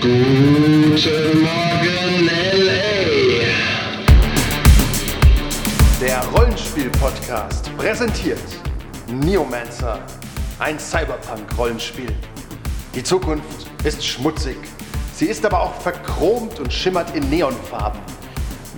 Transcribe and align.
Guten 0.00 1.42
Morgen, 1.42 2.30
LA. 2.54 3.44
Der 6.00 6.24
Rollenspiel-Podcast 6.34 7.76
präsentiert 7.76 8.40
Neomancer, 9.08 9.98
ein 10.58 10.78
Cyberpunk-Rollenspiel. 10.78 12.14
Die 12.94 13.02
Zukunft 13.04 13.66
ist 13.84 14.02
schmutzig. 14.02 14.56
Sie 15.12 15.26
ist 15.26 15.44
aber 15.44 15.60
auch 15.60 15.74
verchromt 15.82 16.58
und 16.60 16.72
schimmert 16.72 17.14
in 17.14 17.28
Neonfarben. 17.28 18.00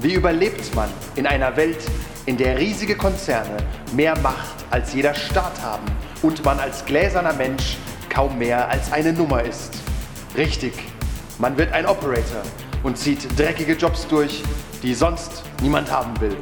Wie 0.00 0.14
überlebt 0.14 0.75
man 0.75 0.91
in 1.14 1.29
einer 1.29 1.57
Welt, 1.57 1.84
in 2.27 2.36
der 2.36 2.59
riesige 2.59 2.96
Konzerne 2.96 3.59
mehr 3.95 4.18
Macht 4.18 4.57
als 4.73 4.93
jeder 4.93 5.14
Staat 5.14 5.62
haben 5.62 5.86
und 6.23 6.45
man 6.45 6.59
als 6.59 6.84
gläserner 6.84 7.34
Mensch 7.34 7.77
kaum 8.09 8.39
mehr 8.39 8.68
als 8.68 8.91
eine 8.91 9.12
Nummer 9.12 9.45
ist? 9.45 9.77
Richtig, 10.36 10.73
man 11.43 11.59
wird 11.59 11.72
ein 11.72 11.86
Operator 11.86 12.43
und 12.85 12.96
zieht 12.96 13.36
dreckige 13.36 13.72
Jobs 13.72 14.07
durch, 14.07 14.44
die 14.80 14.94
sonst 14.94 15.43
niemand 15.61 15.90
haben 15.90 16.18
will. 16.21 16.36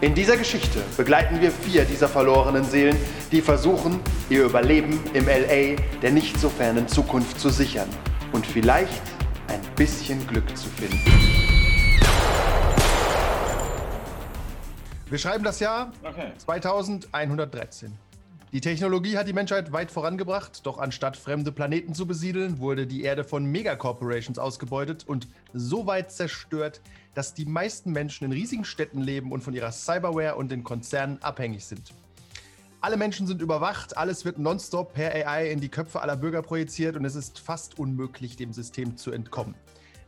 In 0.00 0.12
dieser 0.12 0.36
Geschichte 0.36 0.80
begleiten 0.96 1.40
wir 1.40 1.52
vier 1.52 1.84
dieser 1.84 2.08
verlorenen 2.08 2.64
Seelen, 2.64 2.96
die 3.30 3.40
versuchen, 3.40 4.00
ihr 4.28 4.44
Überleben 4.44 4.98
im 5.14 5.26
LA 5.26 5.80
der 6.02 6.10
nicht 6.10 6.36
so 6.40 6.48
fernen 6.48 6.88
Zukunft 6.88 7.38
zu 7.38 7.48
sichern 7.48 7.88
und 8.32 8.44
vielleicht 8.44 9.02
ein 9.46 9.60
bisschen 9.76 10.26
Glück 10.26 10.56
zu 10.56 10.68
finden. 10.68 10.98
Wir 15.08 15.18
schreiben 15.18 15.44
das 15.44 15.60
Jahr 15.60 15.92
Okay. 16.02 16.32
2113. 16.38 18.07
Die 18.50 18.62
Technologie 18.62 19.18
hat 19.18 19.28
die 19.28 19.34
Menschheit 19.34 19.72
weit 19.72 19.90
vorangebracht, 19.90 20.64
doch 20.64 20.78
anstatt 20.78 21.18
fremde 21.18 21.52
Planeten 21.52 21.92
zu 21.92 22.06
besiedeln, 22.06 22.60
wurde 22.60 22.86
die 22.86 23.02
Erde 23.02 23.22
von 23.22 23.44
Megacorporations 23.44 24.38
ausgebeutet 24.38 25.04
und 25.06 25.28
so 25.52 25.86
weit 25.86 26.10
zerstört, 26.10 26.80
dass 27.14 27.34
die 27.34 27.44
meisten 27.44 27.92
Menschen 27.92 28.24
in 28.24 28.32
riesigen 28.32 28.64
Städten 28.64 29.02
leben 29.02 29.32
und 29.32 29.42
von 29.42 29.52
ihrer 29.52 29.70
Cyberware 29.70 30.36
und 30.36 30.50
den 30.50 30.64
Konzernen 30.64 31.22
abhängig 31.22 31.66
sind. 31.66 31.92
Alle 32.80 32.96
Menschen 32.96 33.26
sind 33.26 33.42
überwacht, 33.42 33.98
alles 33.98 34.24
wird 34.24 34.38
nonstop 34.38 34.94
per 34.94 35.14
AI 35.14 35.50
in 35.50 35.60
die 35.60 35.68
Köpfe 35.68 36.00
aller 36.00 36.16
Bürger 36.16 36.40
projiziert 36.40 36.96
und 36.96 37.04
es 37.04 37.16
ist 37.16 37.38
fast 37.38 37.78
unmöglich, 37.78 38.36
dem 38.36 38.54
System 38.54 38.96
zu 38.96 39.10
entkommen. 39.10 39.56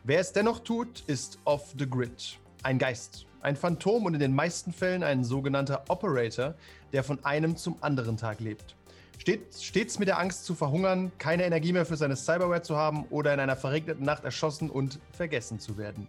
Wer 0.02 0.20
es 0.20 0.32
dennoch 0.32 0.60
tut, 0.60 1.02
ist 1.08 1.38
off 1.44 1.74
the 1.78 1.86
grid. 1.86 2.38
Ein 2.62 2.78
Geist, 2.78 3.26
ein 3.42 3.56
Phantom 3.56 4.04
und 4.06 4.14
in 4.14 4.20
den 4.20 4.34
meisten 4.34 4.72
Fällen 4.72 5.02
ein 5.02 5.24
sogenannter 5.24 5.84
Operator, 5.88 6.54
der 6.92 7.04
von 7.04 7.24
einem 7.24 7.56
zum 7.56 7.76
anderen 7.80 8.16
Tag 8.16 8.40
lebt. 8.40 8.74
Steht, 9.18 9.54
stets 9.54 9.98
mit 9.98 10.08
der 10.08 10.18
Angst 10.18 10.44
zu 10.44 10.54
verhungern, 10.54 11.12
keine 11.18 11.44
Energie 11.44 11.72
mehr 11.72 11.84
für 11.84 11.96
seine 11.96 12.16
Cyberware 12.16 12.62
zu 12.62 12.76
haben 12.76 13.04
oder 13.10 13.34
in 13.34 13.40
einer 13.40 13.56
verregneten 13.56 14.04
Nacht 14.04 14.24
erschossen 14.24 14.70
und 14.70 14.98
vergessen 15.12 15.60
zu 15.60 15.76
werden. 15.76 16.08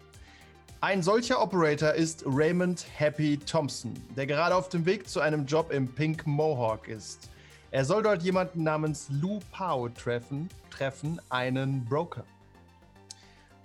Ein 0.79 1.03
solcher 1.03 1.41
Operator 1.41 1.91
ist 1.91 2.23
Raymond 2.25 2.85
Happy 2.97 3.37
Thompson, 3.37 3.93
der 4.15 4.25
gerade 4.25 4.55
auf 4.55 4.69
dem 4.69 4.85
Weg 4.85 5.07
zu 5.07 5.19
einem 5.19 5.45
Job 5.45 5.71
im 5.71 5.93
Pink 5.93 6.25
Mohawk 6.25 6.87
ist. 6.87 7.29
Er 7.69 7.85
soll 7.85 8.01
dort 8.01 8.23
jemanden 8.23 8.63
namens 8.63 9.07
Lou 9.09 9.39
Pao 9.51 9.89
treffen, 9.89 10.49
treffen, 10.71 11.21
einen 11.29 11.85
Broker. 11.85 12.23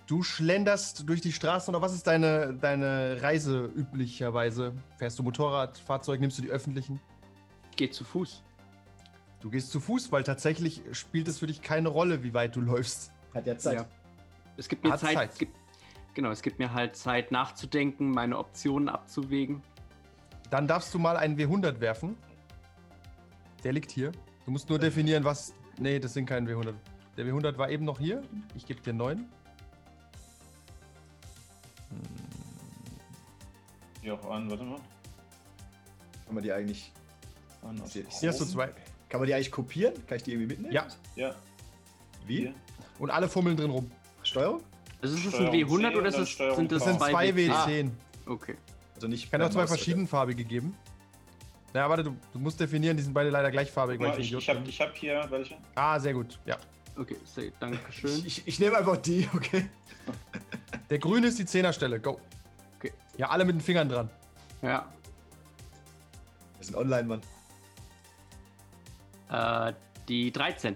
Du 0.07 0.23
schlenderst 0.23 1.07
durch 1.07 1.19
die 1.19 1.33
Straßen 1.33 1.75
oder 1.75 1.81
was 1.81 1.93
ist 1.93 2.07
deine, 2.07 2.53
deine 2.53 3.21
Reise 3.21 3.65
üblicherweise? 3.75 4.73
Fährst 4.97 5.19
du 5.19 5.23
Motorrad, 5.23 5.77
Fahrzeug, 5.77 6.21
nimmst 6.21 6.37
du 6.37 6.41
die 6.41 6.49
öffentlichen? 6.49 7.01
Geht 7.75 7.93
zu 7.93 8.05
Fuß. 8.05 8.41
Du 9.41 9.49
gehst 9.49 9.69
zu 9.69 9.81
Fuß, 9.81 10.09
weil 10.13 10.23
tatsächlich 10.23 10.81
spielt 10.93 11.27
es 11.27 11.39
für 11.39 11.47
dich 11.47 11.61
keine 11.61 11.89
Rolle, 11.89 12.23
wie 12.23 12.33
weit 12.33 12.55
du 12.55 12.61
läufst. 12.61 13.11
Hat 13.33 13.45
ja 13.45 13.57
Zeit. 13.57 13.79
Ja. 13.79 13.87
Es 14.55 14.69
gibt 14.69 14.85
mir 14.85 14.91
Hat 14.91 15.01
Zeit. 15.01 15.13
Zeit. 15.15 15.31
Es 15.33 15.37
gibt, 15.37 15.57
genau, 16.13 16.31
es 16.31 16.41
gibt 16.41 16.57
mir 16.57 16.73
halt 16.73 16.95
Zeit 16.95 17.33
nachzudenken, 17.33 18.09
meine 18.09 18.37
Optionen 18.37 18.87
abzuwägen. 18.87 19.61
Dann 20.49 20.67
darfst 20.67 20.93
du 20.93 20.99
mal 20.99 21.17
einen 21.17 21.37
W100 21.37 21.81
werfen. 21.81 22.15
Der 23.65 23.73
liegt 23.73 23.91
hier. 23.91 24.13
Du 24.45 24.51
musst 24.51 24.69
nur 24.69 24.79
definieren, 24.79 25.25
was. 25.25 25.53
Nee, 25.77 25.99
das 25.99 26.13
sind 26.13 26.27
keine 26.27 26.49
W100. 26.49 26.73
Der 27.17 27.25
W100 27.25 27.57
war 27.57 27.69
eben 27.69 27.83
noch 27.83 27.99
hier. 27.99 28.21
Ich 28.55 28.65
gebe 28.65 28.79
dir 28.79 28.93
9. 28.93 29.27
Hier 34.07 34.13
auch 34.13 34.31
an, 34.31 34.49
warte 34.49 34.63
mal. 34.63 34.79
Kann 36.25 36.35
man 36.35 36.41
die 36.41 36.53
eigentlich. 36.53 36.93
An 37.61 37.75
Hier 37.91 38.05
Hier 38.09 38.29
hast 38.29 38.39
du 38.39 38.45
zwei. 38.45 38.69
Kann 39.09 39.19
man 39.19 39.27
die 39.27 39.33
eigentlich 39.33 39.51
kopieren? 39.51 39.95
Kann 40.07 40.15
ich 40.15 40.23
die 40.23 40.31
irgendwie 40.31 40.47
mitnehmen? 40.47 40.73
Ja, 40.73 40.87
Ja. 41.17 41.35
Wie? 42.25 42.37
Hier. 42.37 42.53
und 42.99 43.09
alle 43.09 43.27
fummeln 43.27 43.57
drin 43.57 43.69
rum. 43.69 43.91
Steuerung? 44.23 44.61
Also 45.01 45.15
ist 45.15 45.25
es 45.25 45.33
ein 45.35 45.47
Steuerung 45.47 45.55
W100 45.55 45.91
C 45.91 45.97
oder 45.97 46.07
ist 46.07 46.17
es, 46.19 46.37
sind 46.37 46.71
das 46.71 46.83
sind 46.85 46.99
zwei 47.01 47.31
W10? 47.31 47.49
W10. 47.49 47.91
Okay. 48.27 48.55
Also 48.95 49.09
nicht. 49.09 49.29
Kann 49.29 49.41
auch 49.41 49.49
zwei 49.49 49.67
verschiedenfarbige 49.67 50.45
geben. 50.45 50.73
Na, 51.73 51.89
warte, 51.89 52.05
du, 52.05 52.15
du 52.31 52.39
musst 52.39 52.61
definieren, 52.61 52.95
die 52.95 53.03
sind 53.03 53.13
beide 53.13 53.29
leider 53.29 53.51
gleichfarbig. 53.51 53.99
mal, 53.99 54.11
ich 54.11 54.19
ich, 54.19 54.19
ich, 54.19 54.47
Idiot 54.47 54.79
hab, 54.79 54.93
ich 54.93 54.99
hier 55.01 55.27
welche. 55.29 55.57
Ah, 55.75 55.99
sehr 55.99 56.13
gut. 56.13 56.39
Ja. 56.45 56.55
Okay, 56.95 57.17
sehr, 57.25 57.51
danke 57.59 57.79
schön. 57.91 58.25
Ich, 58.25 58.47
ich 58.47 58.57
nehme 58.57 58.77
einfach 58.77 58.95
die, 58.95 59.27
okay? 59.35 59.69
Der 60.89 60.97
grüne 60.97 61.27
ist 61.27 61.39
die 61.39 61.45
Zehnerstelle. 61.45 61.99
Go. 61.99 62.21
Ja, 63.17 63.29
alle 63.29 63.45
mit 63.45 63.55
den 63.55 63.61
Fingern 63.61 63.89
dran. 63.89 64.09
Ja. 64.61 64.85
Wir 66.57 66.65
sind 66.65 66.75
online, 66.75 67.03
Mann. 67.03 67.21
Äh, 69.29 69.73
die 70.07 70.31
13. 70.31 70.75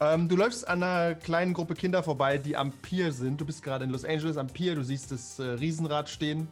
Ähm, 0.00 0.28
du 0.28 0.36
läufst 0.36 0.66
an 0.66 0.82
einer 0.82 1.14
kleinen 1.14 1.54
Gruppe 1.54 1.74
Kinder 1.74 2.02
vorbei, 2.02 2.38
die 2.38 2.56
am 2.56 2.72
Pier 2.72 3.12
sind. 3.12 3.40
Du 3.40 3.44
bist 3.44 3.62
gerade 3.62 3.84
in 3.84 3.90
Los 3.90 4.04
Angeles 4.04 4.36
am 4.36 4.48
Pier, 4.48 4.74
du 4.74 4.82
siehst 4.82 5.12
das 5.12 5.38
äh, 5.38 5.44
Riesenrad 5.44 6.08
stehen. 6.08 6.48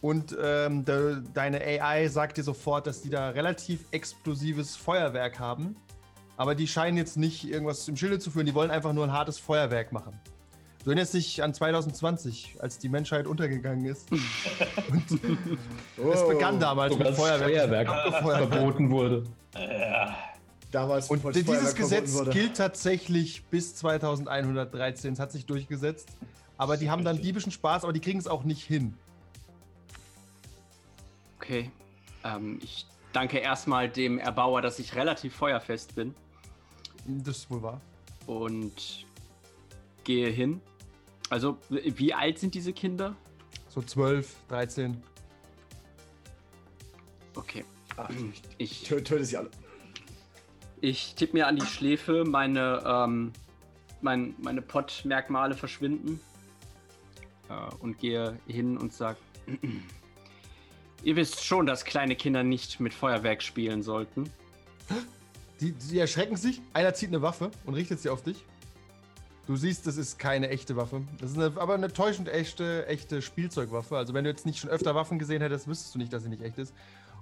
Und 0.00 0.36
ähm, 0.40 0.84
de, 0.84 1.20
deine 1.34 1.60
AI 1.60 2.08
sagt 2.08 2.38
dir 2.38 2.44
sofort, 2.44 2.86
dass 2.86 3.02
die 3.02 3.10
da 3.10 3.30
relativ 3.30 3.84
explosives 3.90 4.76
Feuerwerk 4.76 5.38
haben. 5.38 5.76
Aber 6.36 6.54
die 6.54 6.66
scheinen 6.66 6.96
jetzt 6.96 7.16
nicht 7.16 7.44
irgendwas 7.44 7.86
im 7.88 7.96
Schilde 7.96 8.18
zu 8.18 8.30
führen, 8.30 8.46
die 8.46 8.54
wollen 8.54 8.70
einfach 8.70 8.92
nur 8.92 9.04
ein 9.04 9.12
hartes 9.12 9.38
Feuerwerk 9.38 9.92
machen. 9.92 10.18
Du 10.82 10.90
erinnerst 10.90 11.12
dich 11.12 11.42
an 11.42 11.52
2020, 11.52 12.56
als 12.60 12.78
die 12.78 12.88
Menschheit 12.88 13.26
untergegangen 13.26 13.84
ist. 13.84 14.10
Und 15.98 16.10
es 16.14 16.26
begann 16.26 16.58
damals 16.58 16.92
Sogar 16.94 17.10
mit 17.10 17.18
das 17.18 17.24
Feuerwerk. 17.26 17.50
Feuerwerk 17.50 17.88
abgefeuert. 17.88 18.48
verboten 18.52 18.90
wurde. 18.90 19.24
Ja. 19.54 20.16
Damals, 20.70 21.10
Und 21.10 21.22
dieses 21.34 21.46
Feuerwerk 21.46 21.76
Gesetz 21.76 22.14
wurde. 22.14 22.30
gilt 22.30 22.56
tatsächlich 22.56 23.44
bis 23.46 23.74
2113. 23.76 25.12
Es 25.12 25.18
hat 25.20 25.32
sich 25.32 25.44
durchgesetzt. 25.44 26.08
Aber 26.56 26.76
die 26.76 26.90
haben 26.90 27.04
dann 27.04 27.20
diebischen 27.20 27.52
Spaß, 27.52 27.84
aber 27.84 27.92
die 27.92 28.00
kriegen 28.00 28.18
es 28.18 28.26
auch 28.26 28.44
nicht 28.44 28.62
hin. 28.64 28.94
Okay. 31.38 31.70
Ähm, 32.24 32.58
ich 32.62 32.86
danke 33.12 33.38
erstmal 33.38 33.88
dem 33.88 34.18
Erbauer, 34.18 34.62
dass 34.62 34.78
ich 34.78 34.94
relativ 34.94 35.34
feuerfest 35.34 35.94
bin 35.94 36.14
Das 37.06 37.38
ist 37.38 37.50
wohl 37.50 37.62
wahr. 37.62 37.80
und 38.26 39.04
gehe 40.04 40.28
hin. 40.30 40.60
Also, 41.30 41.58
wie 41.70 42.12
alt 42.12 42.38
sind 42.38 42.54
diese 42.54 42.72
Kinder? 42.72 43.16
So 43.68 43.80
12, 43.80 44.34
13. 44.48 45.00
Okay. 47.36 47.64
Ach, 47.96 48.10
Ich, 48.58 48.82
tö- 48.84 49.02
töte 49.02 49.24
sie 49.24 49.36
alle. 49.36 49.50
ich 50.80 51.14
tippe 51.14 51.34
mir 51.36 51.46
an 51.46 51.56
die 51.56 51.66
Schläfe, 51.66 52.24
meine, 52.24 52.82
ähm, 52.84 53.32
mein, 54.00 54.34
meine 54.42 54.60
Pott-Merkmale 54.62 55.54
verschwinden 55.54 56.20
äh, 57.48 57.74
und 57.80 57.98
gehe 57.98 58.38
hin 58.46 58.76
und 58.76 58.92
sage, 58.92 59.18
ihr 61.04 61.16
wisst 61.16 61.44
schon, 61.44 61.66
dass 61.66 61.84
kleine 61.84 62.16
Kinder 62.16 62.42
nicht 62.42 62.80
mit 62.80 62.92
Feuerwerk 62.94 63.42
spielen 63.42 63.82
sollten. 63.82 64.30
Die, 65.60 65.72
die 65.72 65.98
erschrecken 65.98 66.36
sich. 66.36 66.60
Einer 66.72 66.94
zieht 66.94 67.10
eine 67.10 67.20
Waffe 67.22 67.50
und 67.66 67.74
richtet 67.74 68.00
sie 68.00 68.08
auf 68.08 68.22
dich. 68.22 68.44
Du 69.46 69.56
siehst, 69.56 69.86
das 69.86 69.96
ist 69.96 70.18
keine 70.18 70.48
echte 70.48 70.76
Waffe. 70.76 71.02
Das 71.20 71.32
ist 71.32 71.36
eine, 71.38 71.52
aber 71.60 71.74
eine 71.74 71.92
täuschend 71.92 72.28
echte, 72.28 72.86
echte 72.86 73.20
Spielzeugwaffe. 73.20 73.96
Also 73.96 74.14
wenn 74.14 74.24
du 74.24 74.30
jetzt 74.30 74.46
nicht 74.46 74.58
schon 74.58 74.70
öfter 74.70 74.94
Waffen 74.94 75.18
gesehen 75.18 75.42
hättest, 75.42 75.66
wüsstest 75.66 75.94
du 75.94 75.98
nicht, 75.98 76.12
dass 76.12 76.22
sie 76.22 76.28
nicht 76.28 76.42
echt 76.42 76.58
ist. 76.58 76.72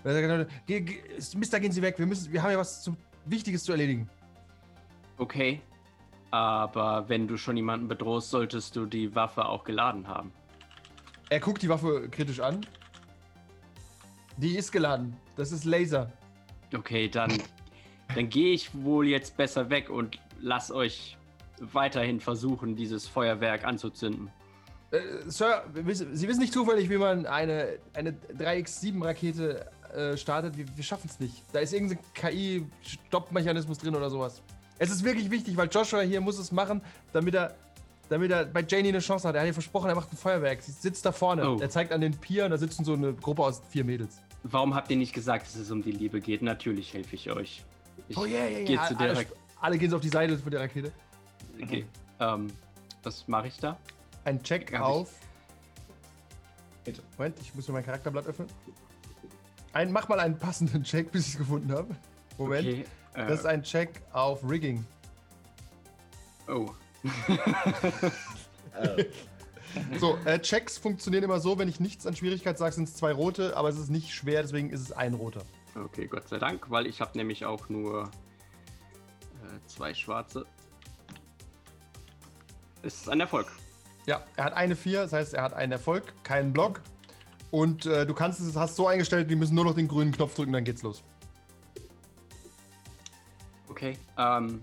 Und 0.04 0.10
er 0.10 0.38
sagt, 0.38 0.50
"Geh- 0.66 0.80
geh- 0.80 1.00
Mister, 1.36 1.58
gehen 1.60 1.72
Sie 1.72 1.82
weg. 1.82 1.98
Wir, 1.98 2.06
müssen, 2.06 2.32
wir 2.32 2.42
haben 2.42 2.50
ja 2.52 2.58
was 2.58 2.82
zu, 2.82 2.96
Wichtiges 3.24 3.64
zu 3.64 3.72
erledigen. 3.72 4.08
Okay. 5.16 5.60
Aber 6.30 7.08
wenn 7.08 7.26
du 7.26 7.36
schon 7.38 7.56
jemanden 7.56 7.88
bedrohst, 7.88 8.30
solltest 8.30 8.76
du 8.76 8.84
die 8.86 9.14
Waffe 9.14 9.46
auch 9.46 9.64
geladen 9.64 10.06
haben. 10.06 10.32
Er 11.30 11.40
guckt 11.40 11.62
die 11.62 11.68
Waffe 11.68 12.08
kritisch 12.10 12.40
an. 12.40 12.60
Die 14.36 14.56
ist 14.56 14.70
geladen. 14.70 15.16
Das 15.36 15.52
ist 15.52 15.64
Laser. 15.64 16.12
Okay, 16.74 17.08
dann, 17.08 17.32
dann 18.14 18.28
gehe 18.28 18.52
ich 18.52 18.70
wohl 18.74 19.08
jetzt 19.08 19.36
besser 19.36 19.68
weg 19.70 19.90
und 19.90 20.18
lass 20.40 20.70
euch 20.70 21.16
weiterhin 21.72 22.20
versuchen, 22.20 22.76
dieses 22.76 23.06
Feuerwerk 23.06 23.64
anzuzünden. 23.64 24.30
Äh, 24.90 25.00
Sir, 25.26 25.64
Sie 25.74 26.28
wissen 26.28 26.40
nicht 26.40 26.52
zufällig, 26.52 26.88
wie 26.88 26.96
man 26.96 27.26
eine, 27.26 27.78
eine 27.94 28.12
3x7-Rakete 28.38 29.66
äh, 29.94 30.16
startet. 30.16 30.56
Wir, 30.56 30.64
wir 30.74 30.84
schaffen 30.84 31.08
es 31.10 31.20
nicht. 31.20 31.42
Da 31.52 31.60
ist 31.60 31.72
irgendein 31.72 31.98
KI-Stoppmechanismus 32.14 33.78
drin 33.78 33.94
oder 33.94 34.10
sowas. 34.10 34.42
Es 34.78 34.90
ist 34.90 35.04
wirklich 35.04 35.30
wichtig, 35.30 35.56
weil 35.56 35.68
Joshua 35.68 36.00
hier 36.00 36.20
muss 36.20 36.38
es 36.38 36.52
machen, 36.52 36.80
damit 37.12 37.34
er, 37.34 37.54
damit 38.08 38.30
er 38.30 38.44
bei 38.44 38.64
Janie 38.66 38.90
eine 38.90 39.00
Chance 39.00 39.26
hat. 39.26 39.34
Er 39.34 39.42
hat 39.42 39.48
ihr 39.48 39.54
versprochen, 39.54 39.88
er 39.88 39.94
macht 39.96 40.12
ein 40.12 40.16
Feuerwerk. 40.16 40.62
Sie 40.62 40.72
sitzt 40.72 41.04
da 41.04 41.12
vorne. 41.12 41.48
Oh. 41.48 41.58
Er 41.60 41.68
zeigt 41.68 41.92
an 41.92 42.00
den 42.00 42.16
Pier 42.16 42.44
und 42.44 42.52
da 42.52 42.58
sitzen 42.58 42.84
so 42.84 42.94
eine 42.94 43.12
Gruppe 43.12 43.42
aus 43.42 43.60
vier 43.68 43.84
Mädels. 43.84 44.20
Warum 44.44 44.74
habt 44.74 44.90
ihr 44.90 44.96
nicht 44.96 45.12
gesagt, 45.12 45.46
dass 45.46 45.56
es 45.56 45.70
um 45.70 45.82
die 45.82 45.90
Liebe 45.90 46.20
geht? 46.20 46.42
Natürlich 46.42 46.94
helfe 46.94 47.16
ich 47.16 47.30
euch. 47.30 47.64
Ich 48.08 48.16
Oh 48.16 48.24
yeah, 48.24 48.46
yeah, 48.46 48.70
yeah. 48.70 48.86
zu 48.86 48.94
der 48.94 49.10
Alle, 49.10 49.26
alle 49.60 49.78
gehen 49.78 49.90
so 49.90 49.96
auf 49.96 50.02
die 50.02 50.08
Seite 50.08 50.38
von 50.38 50.50
der 50.50 50.60
Rakete. 50.60 50.92
Okay. 51.62 51.86
ähm, 52.20 52.52
was 53.02 53.26
mache 53.28 53.48
ich 53.48 53.58
da? 53.58 53.76
Ein 54.24 54.42
Check 54.42 54.72
Hab 54.72 54.80
ich. 54.80 54.86
auf. 54.86 55.12
Bitte. 56.84 57.02
Moment, 57.16 57.38
ich 57.40 57.54
muss 57.54 57.66
mir 57.68 57.74
mein 57.74 57.84
Charakterblatt 57.84 58.26
öffnen. 58.26 58.48
Ein, 59.72 59.92
mach 59.92 60.08
mal 60.08 60.20
einen 60.20 60.38
passenden 60.38 60.82
Check, 60.82 61.12
bis 61.12 61.26
ich 61.26 61.32
es 61.34 61.38
gefunden 61.38 61.70
habe. 61.72 61.94
Moment. 62.38 62.66
Okay. 62.66 62.84
Äh, 63.14 63.26
Das 63.28 63.40
ist 63.40 63.46
ein 63.46 63.62
Check 63.62 64.00
auf 64.12 64.48
Rigging. 64.48 64.84
oh. 66.48 66.70
Äh, 68.74 69.04
So, 70.00 70.16
äh, 70.24 70.38
Checks 70.40 70.78
funktionieren 70.78 71.24
immer 71.24 71.40
so, 71.40 71.58
wenn 71.58 71.68
ich 71.68 71.78
nichts 71.78 72.06
an 72.06 72.16
Schwierigkeit 72.16 72.56
sage, 72.56 72.74
sind 72.74 72.88
es 72.88 72.94
zwei 72.94 73.12
rote, 73.12 73.54
aber 73.56 73.68
es 73.68 73.78
ist 73.78 73.90
nicht 73.90 74.12
schwer, 74.14 74.40
deswegen 74.42 74.70
ist 74.70 74.80
es 74.80 74.92
ein 74.92 75.12
roter. 75.14 75.42
Okay, 75.76 76.06
Gott 76.06 76.26
sei 76.28 76.38
Dank, 76.38 76.70
weil 76.70 76.86
ich 76.86 77.00
habe 77.02 77.16
nämlich 77.16 77.44
auch 77.44 77.68
nur 77.68 78.04
äh, 79.44 79.66
zwei 79.66 79.92
schwarze. 79.92 80.46
Es 82.82 82.94
ist 82.94 83.08
ein 83.08 83.20
Erfolg. 83.20 83.46
Ja, 84.06 84.24
er 84.36 84.44
hat 84.44 84.52
eine 84.54 84.76
4, 84.76 85.02
das 85.02 85.12
heißt, 85.12 85.34
er 85.34 85.42
hat 85.42 85.52
einen 85.52 85.72
Erfolg, 85.72 86.14
keinen 86.22 86.52
Block. 86.52 86.80
Und 87.50 87.86
äh, 87.86 88.06
du 88.06 88.14
kannst 88.14 88.40
es, 88.40 88.56
hast 88.56 88.76
so 88.76 88.86
eingestellt, 88.86 89.30
die 89.30 89.36
müssen 89.36 89.54
nur 89.54 89.64
noch 89.64 89.74
den 89.74 89.88
grünen 89.88 90.12
Knopf 90.12 90.34
drücken, 90.34 90.52
dann 90.52 90.64
geht's 90.64 90.82
los. 90.82 91.02
Okay. 93.68 93.96
Ähm, 94.16 94.62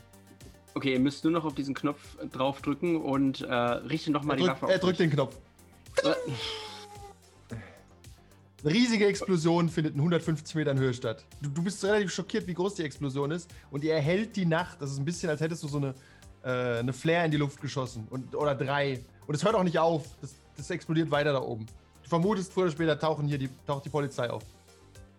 okay, 0.74 0.94
ihr 0.94 1.00
müsst 1.00 1.24
nur 1.24 1.34
noch 1.34 1.46
auf 1.46 1.56
diesen 1.56 1.74
Knopf 1.74 2.00
draufdrücken 2.32 3.02
und 3.02 3.42
äh, 3.42 3.54
richtet 3.54 4.14
nochmal 4.14 4.38
die 4.38 4.44
drückt, 4.44 4.62
Waffe 4.62 4.74
er 4.74 4.80
drückt 4.80 5.00
den 5.00 5.10
Knopf. 5.10 5.38
Eine 8.66 8.74
riesige 8.74 9.06
Explosion 9.06 9.70
findet 9.70 9.94
in 9.94 10.00
150 10.00 10.56
Metern 10.56 10.80
Höhe 10.80 10.94
statt. 10.94 11.24
Du, 11.40 11.50
du 11.50 11.64
bist 11.64 11.84
relativ 11.86 12.12
schockiert, 12.12 12.48
wie 12.48 12.56
groß 12.56 12.76
die 12.76 12.84
Explosion 12.84 13.30
ist. 13.30 13.54
Und 13.70 13.84
die 13.84 13.90
erhellt 13.90 14.36
die 14.36 14.46
Nacht. 14.46 14.82
Das 14.82 14.92
ist 14.92 14.98
ein 14.98 15.06
bisschen, 15.06 15.30
als 15.30 15.40
hättest 15.40 15.62
du 15.62 15.68
so 15.68 15.78
eine, 15.78 15.94
äh, 16.46 16.80
eine 16.80 16.94
Flare 16.94 17.26
in 17.26 17.32
die 17.32 17.38
Luft 17.38 17.60
geschossen. 17.60 18.08
Und, 18.10 18.36
oder 18.36 18.56
drei. 18.56 19.04
Und 19.26 19.36
es 19.36 19.44
hört 19.44 19.56
auch 19.56 19.64
nicht 19.64 19.80
auf. 19.80 20.06
Das, 20.22 20.36
das 20.56 20.70
explodiert 20.70 21.10
weiter 21.12 21.34
da 21.34 21.42
oben. 21.42 21.66
Du 22.04 22.10
vermutest, 22.10 22.54
früher 22.54 22.66
oder 22.66 22.72
später 22.72 23.00
tauchen 23.00 23.28
hier 23.28 23.40
die, 23.40 23.50
taucht 23.66 23.84
die 23.86 23.90
Polizei 23.90 24.30
auf. 24.30 24.44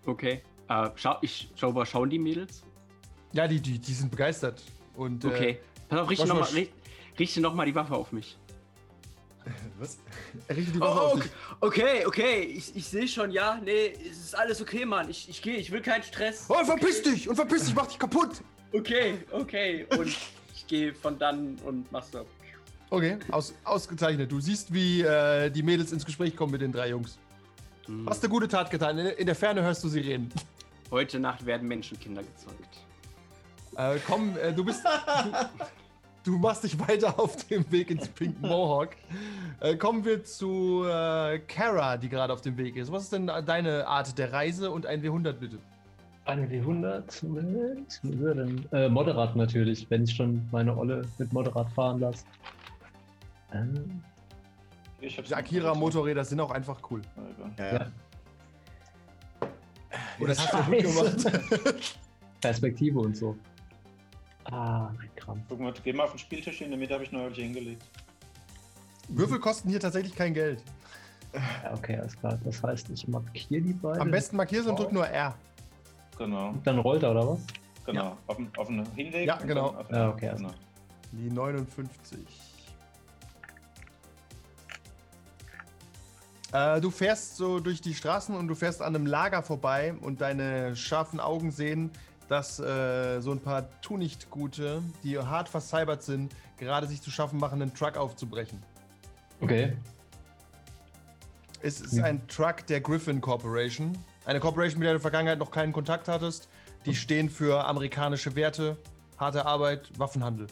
Okay. 0.06 0.40
Äh, 0.68 0.90
schau, 0.94 1.16
ich 1.20 1.50
schau 1.56 1.72
mal, 1.72 1.84
schauen 1.84 2.08
die 2.08 2.18
Mädels? 2.18 2.62
Ja, 3.32 3.48
die, 3.48 3.60
die, 3.60 3.78
die 3.78 3.92
sind 3.92 4.10
begeistert. 4.10 4.62
Und, 4.94 5.24
äh, 5.24 5.28
Okay. 5.28 5.60
Pass 5.88 6.00
auf, 6.00 6.10
richte 6.10 6.26
nochmal 6.26 6.48
richt, 6.50 6.72
richte 7.18 7.40
noch 7.40 7.54
mal 7.54 7.64
die 7.66 7.74
Waffe 7.74 7.94
auf 7.94 8.10
mich. 8.10 8.36
was? 9.78 9.98
richtet 10.48 10.74
die 10.74 10.80
Waffe 10.80 11.00
auf 11.00 11.14
okay, 11.14 11.22
dich. 11.22 11.32
okay, 11.60 12.06
okay. 12.06 12.40
Ich, 12.42 12.74
ich 12.74 12.86
sehe 12.86 13.06
schon, 13.06 13.30
ja. 13.30 13.60
Nee, 13.64 13.92
es 14.10 14.18
ist 14.18 14.36
alles 14.36 14.60
okay, 14.60 14.84
Mann. 14.84 15.08
Ich, 15.08 15.28
ich 15.28 15.42
gehe, 15.42 15.56
ich 15.56 15.70
will 15.70 15.80
keinen 15.80 16.02
Stress. 16.02 16.46
Oh, 16.48 16.64
verpiss 16.64 17.02
dich! 17.02 17.28
Und 17.28 17.36
verpiss 17.36 17.66
dich, 17.66 17.74
mach 17.74 17.86
dich 17.86 17.98
kaputt! 17.98 18.42
Okay, 18.72 19.18
okay. 19.30 19.86
Und 19.96 20.16
ich 20.66 20.68
gehe 20.68 20.94
von 20.94 21.18
dann 21.18 21.56
und 21.64 21.90
mach 21.92 22.02
so. 22.02 22.26
Okay, 22.90 23.18
aus, 23.30 23.54
ausgezeichnet. 23.64 24.30
Du 24.30 24.40
siehst, 24.40 24.72
wie 24.72 25.02
äh, 25.02 25.50
die 25.50 25.62
Mädels 25.62 25.92
ins 25.92 26.04
Gespräch 26.04 26.36
kommen 26.36 26.52
mit 26.52 26.60
den 26.60 26.72
drei 26.72 26.90
Jungs. 26.90 27.18
Hm. 27.86 28.08
Hast 28.08 28.22
eine 28.22 28.30
gute 28.30 28.48
Tat 28.48 28.70
getan. 28.70 28.98
In, 28.98 29.06
in 29.06 29.26
der 29.26 29.34
Ferne 29.34 29.62
hörst 29.62 29.82
du 29.82 29.88
sie 29.88 30.00
reden. 30.00 30.32
Heute 30.90 31.18
Nacht 31.18 31.44
werden 31.46 31.66
Menschenkinder 31.66 32.22
gezeugt. 32.22 32.78
Äh, 33.76 33.98
komm, 34.06 34.36
äh, 34.38 34.52
du 34.52 34.64
bist. 34.64 34.84
Du, 36.24 36.32
du 36.32 36.38
machst 36.38 36.64
dich 36.64 36.78
weiter 36.78 37.18
auf 37.18 37.36
dem 37.46 37.70
Weg 37.70 37.90
ins 37.90 38.08
Pink 38.08 38.40
Mohawk. 38.40 38.90
Äh, 39.60 39.76
kommen 39.76 40.04
wir 40.04 40.24
zu 40.24 40.84
äh, 40.84 41.40
Kara, 41.40 41.96
die 41.96 42.08
gerade 42.08 42.32
auf 42.32 42.40
dem 42.40 42.56
Weg 42.56 42.76
ist. 42.76 42.90
Was 42.90 43.04
ist 43.04 43.12
denn 43.12 43.26
deine 43.26 43.86
Art 43.86 44.16
der 44.18 44.32
Reise 44.32 44.70
und 44.70 44.86
ein 44.86 45.02
W100 45.02 45.32
bitte? 45.32 45.58
Eine 46.26 46.46
W100 46.48 47.24
mit 47.24 48.00
wie 48.02 48.20
wäre 48.20 48.34
denn? 48.34 48.66
Äh, 48.72 48.88
Moderat 48.88 49.36
natürlich, 49.36 49.88
wenn 49.90 50.02
ich 50.02 50.14
schon 50.14 50.46
meine 50.50 50.76
Olle 50.76 51.02
mit 51.18 51.32
Moderat 51.32 51.70
fahren 51.72 52.00
lasse. 52.00 52.24
Ähm, 53.52 54.02
Die 55.00 55.34
Akira-Motorräder 55.34 56.24
sind 56.24 56.40
auch 56.40 56.50
einfach 56.50 56.80
cool. 56.90 57.00
Ja. 57.58 57.72
Ja. 57.74 57.86
Und 60.18 60.28
das 60.28 60.38
hast 60.40 60.68
du 60.68 60.72
gut 60.72 60.82
gemacht. 60.82 61.90
Perspektive 62.40 62.98
und 62.98 63.16
so. 63.16 63.36
Ah, 64.44 64.90
mein 64.96 65.14
Kram. 65.14 65.42
Guck 65.48 65.60
mal, 65.60 65.72
geh 65.84 65.92
mal 65.92 66.04
auf 66.04 66.12
den 66.12 66.18
Spieltisch 66.18 66.58
hin, 66.58 66.72
damit 66.72 66.90
habe 66.90 67.04
ich 67.04 67.12
neulich 67.12 67.38
hingelegt. 67.38 67.84
Würfel 69.08 69.38
kosten 69.38 69.68
hier 69.68 69.80
tatsächlich 69.80 70.14
kein 70.14 70.34
Geld. 70.34 70.62
Ja, 71.32 71.74
okay, 71.74 71.98
alles 71.98 72.16
klar. 72.16 72.38
Das 72.44 72.62
heißt, 72.62 72.90
ich 72.90 73.06
markiere 73.06 73.62
die 73.62 73.72
beiden. 73.72 74.00
Am 74.00 74.10
besten 74.10 74.36
markierst 74.36 74.68
und 74.68 74.78
drück 74.78 74.92
nur 74.92 75.06
R. 75.06 75.36
Genau, 76.18 76.54
Dann 76.64 76.78
rollt 76.78 77.02
er, 77.02 77.10
oder 77.10 77.28
was? 77.28 77.40
genau. 77.84 78.16
Auf, 78.26 78.36
den, 78.36 78.50
auf 78.56 78.66
den 78.68 78.84
Hinleg. 78.94 79.26
Ja, 79.26 79.38
und 79.38 79.46
genau. 79.46 79.66
auf 79.68 79.86
den- 79.86 79.96
Ja, 79.96 80.08
okay, 80.10 80.32
genau. 80.36 80.50
Die 81.12 81.30
59. 81.30 82.18
Äh, 86.52 86.80
du 86.80 86.90
fährst 86.90 87.36
so 87.36 87.60
durch 87.60 87.80
die 87.80 87.94
Straßen 87.94 88.34
und 88.34 88.48
du 88.48 88.54
fährst 88.54 88.80
an 88.82 88.94
einem 88.94 89.06
Lager 89.06 89.42
vorbei 89.42 89.94
und 90.00 90.20
deine 90.20 90.74
scharfen 90.76 91.20
Augen 91.20 91.50
sehen, 91.50 91.90
dass 92.28 92.58
äh, 92.58 93.20
so 93.20 93.30
ein 93.32 93.40
paar 93.40 93.68
Tunichtgute, 93.82 94.82
die 95.02 95.18
hart 95.18 95.48
vercybert 95.48 96.02
sind, 96.02 96.34
gerade 96.56 96.86
sich 96.86 97.02
zu 97.02 97.10
schaffen 97.10 97.38
machen, 97.38 97.60
einen 97.62 97.74
Truck 97.74 97.96
aufzubrechen. 97.96 98.62
Okay. 99.40 99.76
Es 101.62 101.80
ist 101.80 102.00
ein 102.00 102.26
Truck 102.28 102.66
der 102.66 102.80
Griffin 102.80 103.20
Corporation. 103.20 103.96
Eine 104.26 104.40
Corporation, 104.40 104.80
mit 104.80 104.86
der 104.86 104.92
du 104.92 104.96
in 104.96 105.02
der 105.02 105.10
Vergangenheit 105.10 105.38
noch 105.38 105.50
keinen 105.52 105.72
Kontakt 105.72 106.08
hattest. 106.08 106.48
Die 106.84 106.94
stehen 106.94 107.30
für 107.30 107.64
amerikanische 107.64 108.34
Werte, 108.34 108.76
harte 109.18 109.46
Arbeit, 109.46 109.88
Waffenhandel. 109.98 110.48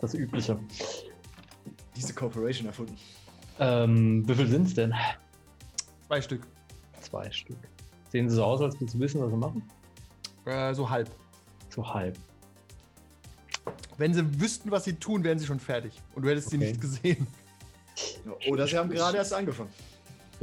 Das 0.00 0.14
Übliche. 0.14 0.58
Diese 1.96 2.14
Corporation 2.14 2.66
erfunden. 2.68 2.96
Ähm, 3.58 4.26
wie 4.28 4.34
viel 4.34 4.46
sind 4.48 4.68
es 4.68 4.74
denn? 4.74 4.94
Zwei 6.06 6.22
Stück. 6.22 6.46
Zwei 7.00 7.30
Stück. 7.30 7.56
Sehen 8.10 8.28
sie 8.28 8.36
so 8.36 8.44
aus, 8.44 8.60
als 8.60 8.74
würdest 8.80 8.94
du 8.94 9.00
wissen, 9.00 9.20
was 9.20 9.30
sie 9.30 9.36
machen? 9.36 9.68
Äh, 10.44 10.74
so 10.74 10.88
halb. 10.88 11.10
So 11.70 11.92
halb. 11.92 12.16
Wenn 13.96 14.14
sie 14.14 14.40
wüssten, 14.40 14.70
was 14.70 14.84
sie 14.84 14.94
tun, 14.94 15.24
wären 15.24 15.38
sie 15.38 15.46
schon 15.46 15.60
fertig. 15.60 16.00
Und 16.14 16.22
du 16.22 16.28
hättest 16.30 16.50
sie 16.50 16.56
Okay. 16.56 16.68
nicht 16.68 16.80
gesehen. 16.80 17.26
Oder 18.48 18.66
sie 18.68 18.76
haben 18.78 18.90
gerade 18.90 19.16
erst 19.16 19.32
angefangen. 19.32 19.70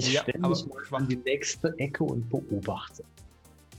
Ich 0.07 0.13
Ja, 0.13 0.21
stelle 0.23 0.47
mich 0.47 0.65
mal 0.91 0.97
an 0.97 1.07
die 1.07 1.15
nächste 1.15 1.77
Ecke 1.77 2.03
und 2.03 2.29
beobachte. 2.29 3.03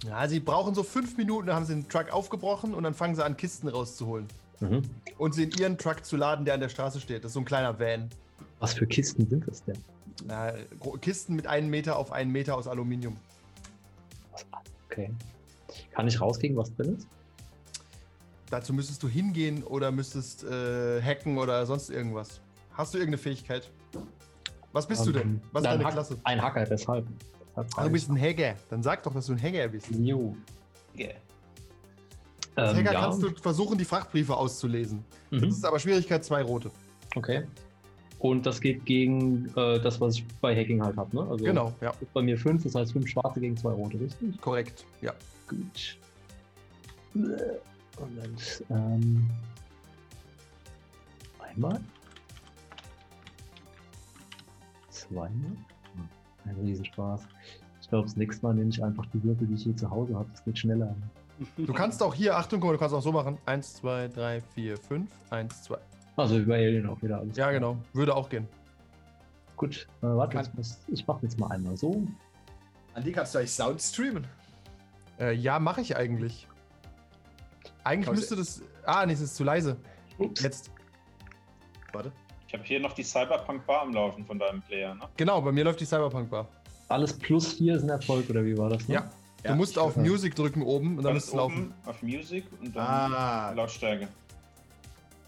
Ja, 0.04 0.28
sie 0.28 0.40
brauchen 0.40 0.74
so 0.74 0.82
fünf 0.82 1.16
Minuten, 1.16 1.46
dann 1.46 1.56
haben 1.56 1.64
sie 1.64 1.74
den 1.74 1.88
Truck 1.88 2.12
aufgebrochen 2.12 2.74
und 2.74 2.82
dann 2.82 2.94
fangen 2.94 3.14
sie 3.14 3.24
an, 3.24 3.36
Kisten 3.36 3.68
rauszuholen. 3.68 4.26
Mhm. 4.60 4.82
Und 5.18 5.34
sie 5.34 5.44
in 5.44 5.50
ihren 5.52 5.78
Truck 5.78 6.04
zu 6.04 6.16
laden, 6.16 6.44
der 6.44 6.54
an 6.54 6.60
der 6.60 6.68
Straße 6.68 7.00
steht. 7.00 7.24
Das 7.24 7.30
ist 7.30 7.34
so 7.34 7.40
ein 7.40 7.44
kleiner 7.44 7.78
Van. 7.78 8.08
Was 8.60 8.74
für 8.74 8.86
Kisten 8.86 9.28
sind 9.28 9.46
das 9.48 9.64
denn? 9.64 9.78
Na, 10.26 10.52
Kisten 11.00 11.34
mit 11.34 11.46
einem 11.46 11.70
Meter 11.70 11.96
auf 11.96 12.12
einen 12.12 12.30
Meter 12.30 12.56
aus 12.56 12.66
Aluminium. 12.68 13.16
Okay. 14.86 15.10
Kann 15.92 16.06
ich 16.06 16.20
rauskriegen, 16.20 16.56
was 16.56 16.74
drin 16.76 16.96
ist? 16.96 17.06
Dazu 18.50 18.72
müsstest 18.72 19.02
du 19.02 19.08
hingehen 19.08 19.64
oder 19.64 19.90
müsstest 19.90 20.44
äh, 20.44 21.00
hacken 21.00 21.38
oder 21.38 21.64
sonst 21.64 21.90
irgendwas. 21.90 22.40
Hast 22.74 22.94
du 22.94 22.98
irgendeine 22.98 23.18
Fähigkeit? 23.18 23.70
Was 24.72 24.86
bist 24.86 25.06
du 25.06 25.12
denn? 25.12 25.22
Ähm, 25.22 25.40
Was 25.52 25.62
ist 25.62 25.68
ein 25.68 25.72
deine 25.74 25.84
Hack- 25.84 25.92
Klasse? 25.92 26.18
Ein 26.24 26.42
Hacker, 26.42 26.64
deshalb. 26.64 27.06
deshalb 27.50 27.68
Ah, 27.76 27.84
du 27.84 27.90
bist 27.90 28.08
ein 28.10 28.18
Hacker. 28.20 28.54
Dann 28.70 28.82
sag 28.82 29.02
doch, 29.02 29.12
dass 29.12 29.26
du 29.26 29.32
ein 29.32 29.42
Hacker 29.42 29.68
bist. 29.68 29.88
Jo. 29.90 30.34
Yeah. 30.96 31.12
Als 32.54 32.72
Ähm, 32.72 32.78
Hacker 32.78 32.92
ja. 32.92 33.00
kannst 33.00 33.22
du 33.22 33.30
versuchen, 33.36 33.78
die 33.78 33.84
Frachtbriefe 33.84 34.34
auszulesen. 34.36 35.04
Das 35.30 35.40
Mhm. 35.42 35.48
ist 35.48 35.64
aber 35.64 35.78
Schwierigkeit 35.78 36.24
zwei 36.24 36.42
rote. 36.42 36.70
Okay. 37.16 37.44
Und 38.18 38.46
das 38.46 38.60
geht 38.60 38.84
gegen 38.86 39.48
äh, 39.56 39.80
das, 39.80 40.00
was 40.00 40.14
ich 40.16 40.26
bei 40.40 40.54
Hacking 40.56 40.82
halt 40.82 40.96
habe, 40.96 41.14
ne? 41.16 41.22
Also 41.28 41.44
Genau, 41.44 41.72
ja. 41.80 41.90
ist 42.00 42.12
bei 42.12 42.22
mir 42.22 42.38
fünf, 42.38 42.62
das 42.62 42.74
heißt 42.74 42.92
fünf 42.92 43.08
schwarze 43.08 43.40
gegen 43.40 43.56
zwei 43.56 43.72
rote, 43.72 43.98
richtig? 43.98 44.40
Korrekt, 44.40 44.84
ja. 45.00 45.12
Gut. 45.48 45.98
Moment. 47.14 48.64
Ähm, 48.70 49.28
einmal. 51.40 51.80
Zweimal. 55.08 55.30
Hm, 55.94 56.08
Ein 56.44 56.56
Riesenspaß. 56.62 57.22
Ich 57.80 57.88
glaube, 57.88 58.04
das 58.06 58.16
nächste 58.16 58.46
Mal 58.46 58.54
nehme 58.54 58.70
ich 58.70 58.82
einfach 58.82 59.04
die 59.06 59.22
Würfel, 59.22 59.46
die 59.46 59.54
ich 59.54 59.62
hier 59.64 59.76
zu 59.76 59.90
Hause 59.90 60.14
habe. 60.14 60.28
Das 60.30 60.44
geht 60.44 60.58
schneller. 60.58 60.94
Du 61.56 61.72
kannst 61.72 62.02
auch 62.02 62.14
hier, 62.14 62.36
Achtung, 62.36 62.60
guck 62.60 62.68
mal, 62.68 62.72
du 62.74 62.78
kannst 62.78 62.94
auch 62.94 63.02
so 63.02 63.10
machen. 63.10 63.38
Eins, 63.46 63.74
zwei, 63.74 64.06
drei, 64.08 64.40
vier, 64.54 64.76
fünf. 64.76 65.10
Eins, 65.30 65.64
zwei. 65.64 65.78
Also 66.16 66.38
über 66.38 66.54
Alien 66.54 66.86
auch 66.88 67.02
wieder 67.02 67.18
alles. 67.18 67.36
Ja, 67.36 67.44
klar. 67.48 67.52
genau. 67.54 67.76
Würde 67.92 68.14
auch 68.14 68.28
gehen. 68.28 68.46
Gut, 69.56 69.88
äh, 70.02 70.06
warte, 70.06 70.36
Kann- 70.36 70.48
muss, 70.54 70.78
ich 70.88 71.06
mache 71.06 71.20
jetzt 71.22 71.38
mal 71.38 71.48
einmal 71.50 71.76
so. 71.76 72.06
An 72.94 73.02
die 73.02 73.12
kannst 73.12 73.34
du 73.34 73.38
eigentlich 73.38 73.52
Sound 73.52 73.80
streamen. 73.80 74.26
Äh, 75.18 75.32
ja, 75.34 75.58
mache 75.58 75.80
ich 75.80 75.96
eigentlich. 75.96 76.46
Eigentlich 77.84 78.10
müsste 78.14 78.36
das. 78.36 78.62
Ah, 78.84 79.04
nee, 79.06 79.14
es 79.14 79.20
ist 79.20 79.34
zu 79.34 79.44
leise. 79.44 79.76
Ups. 80.18 80.42
Jetzt. 80.42 80.70
Warte. 81.92 82.12
Ich 82.52 82.58
habe 82.58 82.68
hier 82.68 82.80
noch 82.80 82.92
die 82.92 83.02
Cyberpunk 83.02 83.64
Bar 83.66 83.80
am 83.80 83.94
Laufen 83.94 84.26
von 84.26 84.38
deinem 84.38 84.60
Player, 84.60 84.94
ne? 84.94 85.00
Genau, 85.16 85.40
bei 85.40 85.50
mir 85.52 85.64
läuft 85.64 85.80
die 85.80 85.86
Cyberpunk 85.86 86.28
Bar. 86.28 86.46
Alles 86.90 87.14
plus 87.14 87.54
4 87.54 87.76
ist 87.76 87.82
ein 87.82 87.88
Erfolg, 87.88 88.28
oder 88.28 88.44
wie 88.44 88.56
war 88.58 88.68
das? 88.68 88.86
Ne? 88.88 88.96
Ja. 88.96 89.10
Du 89.42 89.48
Ja, 89.48 89.54
musst 89.54 89.78
auf 89.78 89.96
höre. 89.96 90.02
Music 90.04 90.34
drücken 90.34 90.60
oben 90.62 90.98
und 90.98 91.02
dann 91.02 91.14
müsste 91.14 91.30
es 91.30 91.34
laufen. 91.36 91.72
auf 91.86 92.02
Music 92.02 92.44
und 92.60 92.76
dann 92.76 92.86
Ah, 92.86 93.52
Lautstärke. 93.52 94.06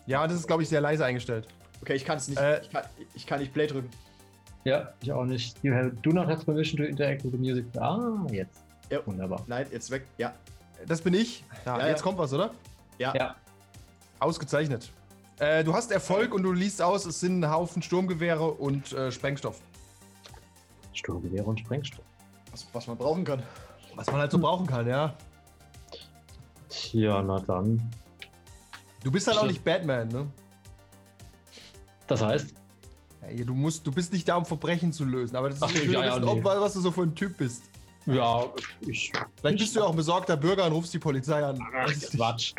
Ja, 0.06 0.26
das 0.26 0.36
ist, 0.40 0.46
glaube 0.46 0.64
ich, 0.64 0.68
sehr 0.68 0.82
leise 0.82 1.02
eingestellt. 1.06 1.48
okay, 1.80 1.94
ich 1.94 2.04
kann 2.04 2.18
es 2.18 2.28
nicht. 2.28 2.38
Äh, 2.38 2.60
ich, 2.60 2.68
kann, 2.70 2.82
ich 3.14 3.26
kann 3.26 3.40
nicht 3.40 3.54
Play 3.54 3.68
drücken. 3.68 3.88
Ja, 4.64 4.92
ich 5.00 5.10
auch 5.10 5.24
nicht. 5.24 5.56
You 5.64 5.72
have, 5.74 5.92
do 6.02 6.10
not 6.10 6.26
have 6.28 6.44
permission 6.44 6.76
to 6.76 6.84
interact 6.84 7.24
with 7.24 7.32
the 7.32 7.38
music. 7.38 7.64
Ah, 7.78 8.26
jetzt. 8.30 8.60
Ja. 8.90 8.98
Wunderbar. 9.06 9.42
Nein, 9.46 9.66
jetzt 9.72 9.90
weg. 9.90 10.04
Ja. 10.18 10.34
Das 10.86 11.00
bin 11.00 11.14
ich. 11.14 11.42
Ja, 11.64 11.78
Ja, 11.78 11.88
jetzt 11.88 12.00
ja. 12.00 12.02
kommt 12.04 12.18
was, 12.18 12.34
oder? 12.34 12.50
Ja. 12.98 13.14
Ja. 13.16 13.34
Ausgezeichnet. 14.18 14.90
Äh, 15.38 15.64
du 15.64 15.74
hast 15.74 15.90
Erfolg 15.90 16.32
und 16.32 16.42
du 16.42 16.52
liest 16.52 16.80
aus, 16.80 17.06
es 17.06 17.20
sind 17.20 17.42
ein 17.42 17.50
Haufen 17.50 17.82
Sturmgewehre 17.82 18.52
und 18.52 18.92
äh, 18.92 19.10
Sprengstoff. 19.10 19.60
Sturmgewehre 20.92 21.44
und 21.44 21.58
Sprengstoff. 21.60 22.04
Was, 22.52 22.66
was 22.72 22.86
man 22.86 22.96
brauchen 22.96 23.24
kann. 23.24 23.42
Was 23.96 24.06
man 24.06 24.20
halt 24.20 24.30
so 24.30 24.38
brauchen 24.38 24.66
kann, 24.66 24.86
ja. 24.88 25.16
Ja, 26.92 27.22
na 27.22 27.40
dann. 27.40 27.82
Du 29.02 29.10
bist 29.10 29.26
halt 29.26 29.38
auch 29.38 29.46
nicht 29.46 29.62
Batman, 29.64 30.08
ne? 30.08 30.26
Das 32.06 32.22
heißt, 32.22 32.54
Ja, 33.36 33.44
du, 33.44 33.54
musst, 33.54 33.86
du 33.86 33.92
bist 33.92 34.12
nicht 34.12 34.28
da, 34.28 34.36
um 34.36 34.44
Verbrechen 34.44 34.92
zu 34.92 35.04
lösen, 35.04 35.36
aber 35.36 35.48
das 35.48 35.58
ist 35.58 35.62
Ach, 35.64 35.70
schön, 35.70 35.90
ja, 35.90 36.04
ja, 36.04 36.18
nee. 36.18 36.44
was 36.44 36.74
du 36.74 36.80
so 36.80 36.90
für 36.90 37.02
ein 37.02 37.14
Typ 37.14 37.36
bist. 37.38 37.64
ja, 38.06 38.44
ich. 38.80 39.12
Vielleicht 39.40 39.58
bist 39.58 39.74
du 39.74 39.80
ja 39.80 39.86
auch 39.86 39.90
ein 39.90 39.96
besorgter 39.96 40.36
Bürger 40.36 40.66
und 40.66 40.72
rufst 40.72 40.92
die 40.94 40.98
Polizei 40.98 41.44
an. 41.44 41.58
Ach, 41.76 41.90
ich 41.90 42.12
nicht. 42.12 42.54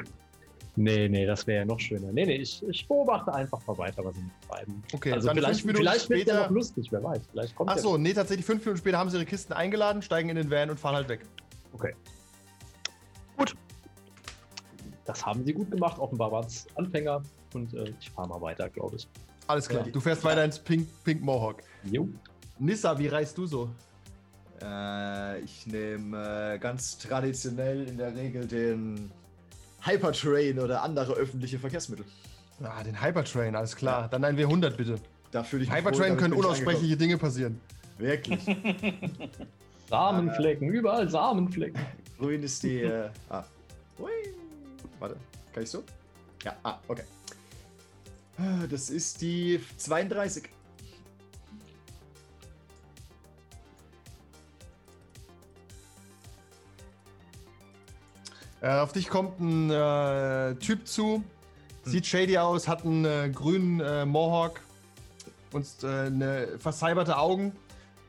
Nee, 0.77 1.07
nee, 1.07 1.25
das 1.25 1.47
wäre 1.47 1.59
ja 1.59 1.65
noch 1.65 1.79
schöner. 1.79 2.11
Nee, 2.11 2.25
nee, 2.25 2.35
ich, 2.37 2.61
ich 2.67 2.87
beobachte 2.87 3.33
einfach 3.33 3.65
mal 3.65 3.77
weiter, 3.77 4.03
was 4.03 4.15
sie 4.15 4.23
treiben. 4.49 4.83
Okay, 4.93 5.13
also 5.13 5.27
dann 5.27 5.37
vielleicht, 5.37 5.61
fünf 5.61 5.65
Minuten 5.67 5.83
vielleicht 5.83 6.09
wird 6.09 6.19
später- 6.21 6.39
ja 6.41 6.43
noch 6.47 6.51
lustig, 6.51 6.87
wer 6.91 7.03
weiß. 7.03 7.21
Vielleicht 7.31 7.55
kommt 7.55 7.69
Ach 7.69 7.77
so, 7.77 7.97
nee, 7.97 8.13
tatsächlich 8.13 8.45
fünf 8.45 8.63
Minuten 8.65 8.79
später 8.79 8.97
haben 8.97 9.09
sie 9.09 9.15
ihre 9.17 9.25
Kisten 9.25 9.53
eingeladen, 9.53 10.01
steigen 10.01 10.27
in 10.29 10.35
den 10.35 10.51
Van 10.51 10.69
und 10.69 10.79
fahren 10.79 10.95
halt 10.95 11.07
weg. 11.09 11.21
Das 15.05 15.23
haben 15.25 15.45
sie 15.45 15.53
gut 15.53 15.69
gemacht. 15.69 15.99
Offenbar 15.99 16.31
waren 16.31 16.45
es 16.47 16.65
Anfänger. 16.75 17.21
Und 17.53 17.73
äh, 17.73 17.93
ich 17.99 18.09
fahre 18.09 18.27
mal 18.27 18.41
weiter, 18.41 18.67
glaube 18.69 18.95
ich. 18.97 19.07
Alles 19.47 19.69
klar, 19.69 19.85
Ja. 19.85 19.91
du 19.91 19.99
fährst 19.99 20.23
weiter 20.23 20.43
ins 20.43 20.57
Pink, 20.59 20.87
Pink 21.03 21.21
Mohawk. 21.21 21.61
Jo. 21.83 22.09
Nissa, 22.57 22.97
wie 22.97 23.07
reist 23.07 23.37
du 23.37 23.45
so? 23.45 23.69
Äh, 24.61 25.41
ich 25.41 25.67
nehme 25.67 26.53
äh, 26.55 26.57
ganz 26.57 26.97
traditionell 26.97 27.87
in 27.87 27.97
der 27.97 28.15
Regel 28.15 28.47
den 28.47 29.11
Hypertrain 29.85 30.59
oder 30.59 30.81
andere 30.83 31.13
öffentliche 31.13 31.59
Verkehrsmittel. 31.59 32.05
Ah, 32.63 32.83
den 32.83 33.01
Hypertrain, 33.01 33.55
alles 33.55 33.75
klar. 33.75 34.07
Dann 34.09 34.23
ein 34.23 34.37
W100 34.37 34.71
bitte. 34.71 34.99
Da 35.31 35.43
fühle 35.43 35.63
ich 35.63 35.69
mich 35.69 35.75
wohl, 35.75 35.81
Hypertrain 35.81 36.07
damit 36.09 36.19
können 36.19 36.33
unaussprechliche 36.33 36.97
Dinge 36.97 37.17
passieren. 37.17 37.59
Wirklich. 37.97 38.43
Samenflecken, 39.89 40.69
überall 40.69 41.09
Samenflecken. 41.09 41.79
Grün 42.17 42.43
ist 42.43 42.63
die. 42.63 42.81
Äh, 42.81 43.09
ah. 43.29 43.43
Hui. 43.99 44.09
Warte, 44.99 45.17
kann 45.53 45.63
ich 45.63 45.69
so? 45.69 45.83
Ja, 46.43 46.55
ah, 46.63 46.77
okay. 46.87 47.03
Ah, 48.37 48.65
Das 48.69 48.89
ist 48.89 49.21
die 49.21 49.59
32. 49.77 50.43
Äh, 58.65 58.79
auf 58.79 58.93
dich 58.93 59.09
kommt 59.09 59.39
ein 59.39 59.69
äh, 59.69 60.55
Typ 60.55 60.87
zu, 60.87 61.23
sieht 61.83 62.07
shady 62.07 62.39
aus, 62.39 62.67
hat 62.67 62.83
einen 62.83 63.05
äh, 63.05 63.29
grünen 63.29 63.79
äh, 63.79 64.07
Mohawk 64.07 64.59
und 65.51 65.67
äh, 65.83 66.07
eine 66.07 66.47
vercyberte 66.57 67.15
Augen, 67.15 67.51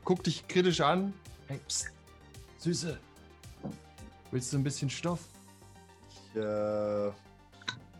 guckt 0.03 0.25
dich 0.25 0.47
kritisch 0.47 0.81
an. 0.81 1.13
Hey, 1.45 1.59
psst, 1.67 1.91
Süße, 2.57 2.97
willst 4.31 4.51
du 4.51 4.57
ein 4.57 4.63
bisschen 4.63 4.89
Stoff? 4.89 5.19
Äh, 6.33 6.39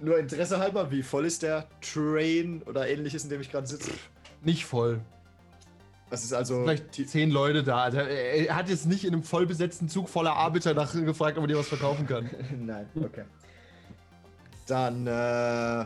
nur 0.02 0.18
Interesse 0.18 0.58
halber, 0.58 0.90
wie 0.90 1.04
voll 1.04 1.28
ist 1.28 1.44
der 1.44 1.68
Train 1.82 2.64
oder 2.64 2.88
ähnliches, 2.88 3.24
in 3.24 3.30
dem 3.30 3.42
ich 3.42 3.52
gerade 3.52 3.68
sitze? 3.68 3.92
Nicht 4.42 4.66
voll. 4.66 5.00
Das 6.10 6.24
ist 6.24 6.34
also. 6.34 6.64
Vielleicht 6.64 6.94
zehn 7.10 7.32
Leute 7.32 7.64
da. 7.64 7.84
Also, 7.84 7.98
er 7.98 8.56
hat 8.56 8.70
jetzt 8.70 8.86
nicht 8.86 9.04
in 9.04 9.14
einem 9.14 9.24
vollbesetzten 9.24 9.90
Zug 9.90 10.08
voller 10.08 10.34
Arbeiter 10.34 10.74
nach 10.74 10.94
gefragt, 10.94 11.38
ob 11.38 11.44
er 11.44 11.48
dir 11.48 11.58
was 11.58 11.68
verkaufen 11.68 12.08
kann. 12.08 12.30
Nein, 12.60 12.88
okay. 13.04 13.24
Dann 14.68 15.08
äh, 15.08 15.86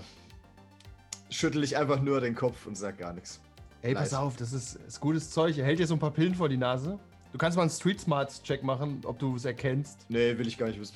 schüttel 1.30 1.64
ich 1.64 1.78
einfach 1.78 2.02
nur 2.02 2.22
den 2.22 2.36
Kopf 2.36 2.66
und 2.66 2.78
sag 2.78 2.98
gar 2.98 3.14
nichts. 3.14 3.40
Ey, 3.82 3.94
Nice. 3.94 4.10
pass 4.12 4.14
auf, 4.20 4.36
das 4.36 4.54
ist, 4.54 4.76
ist 4.88 5.00
gutes 5.00 5.32
Zeug. 5.32 5.58
Er 5.58 5.66
hält 5.66 5.80
dir 5.80 5.88
so 5.88 5.96
ein 5.96 6.00
paar 6.00 6.12
Pillen 6.12 6.36
vor 6.36 6.50
die 6.50 6.58
Nase. 6.58 7.00
Du 7.32 7.38
kannst 7.38 7.56
mal 7.56 7.64
einen 7.64 7.72
Street 7.72 8.00
Smarts 8.00 8.44
Check 8.44 8.64
machen, 8.64 9.02
ob 9.06 9.18
du 9.18 9.36
es 9.36 9.46
erkennst. 9.46 10.06
Nee, 10.10 10.38
will 10.38 10.48
ich 10.48 10.58
gar 10.58 10.68
nicht 10.68 10.80
wissen. 10.80 10.96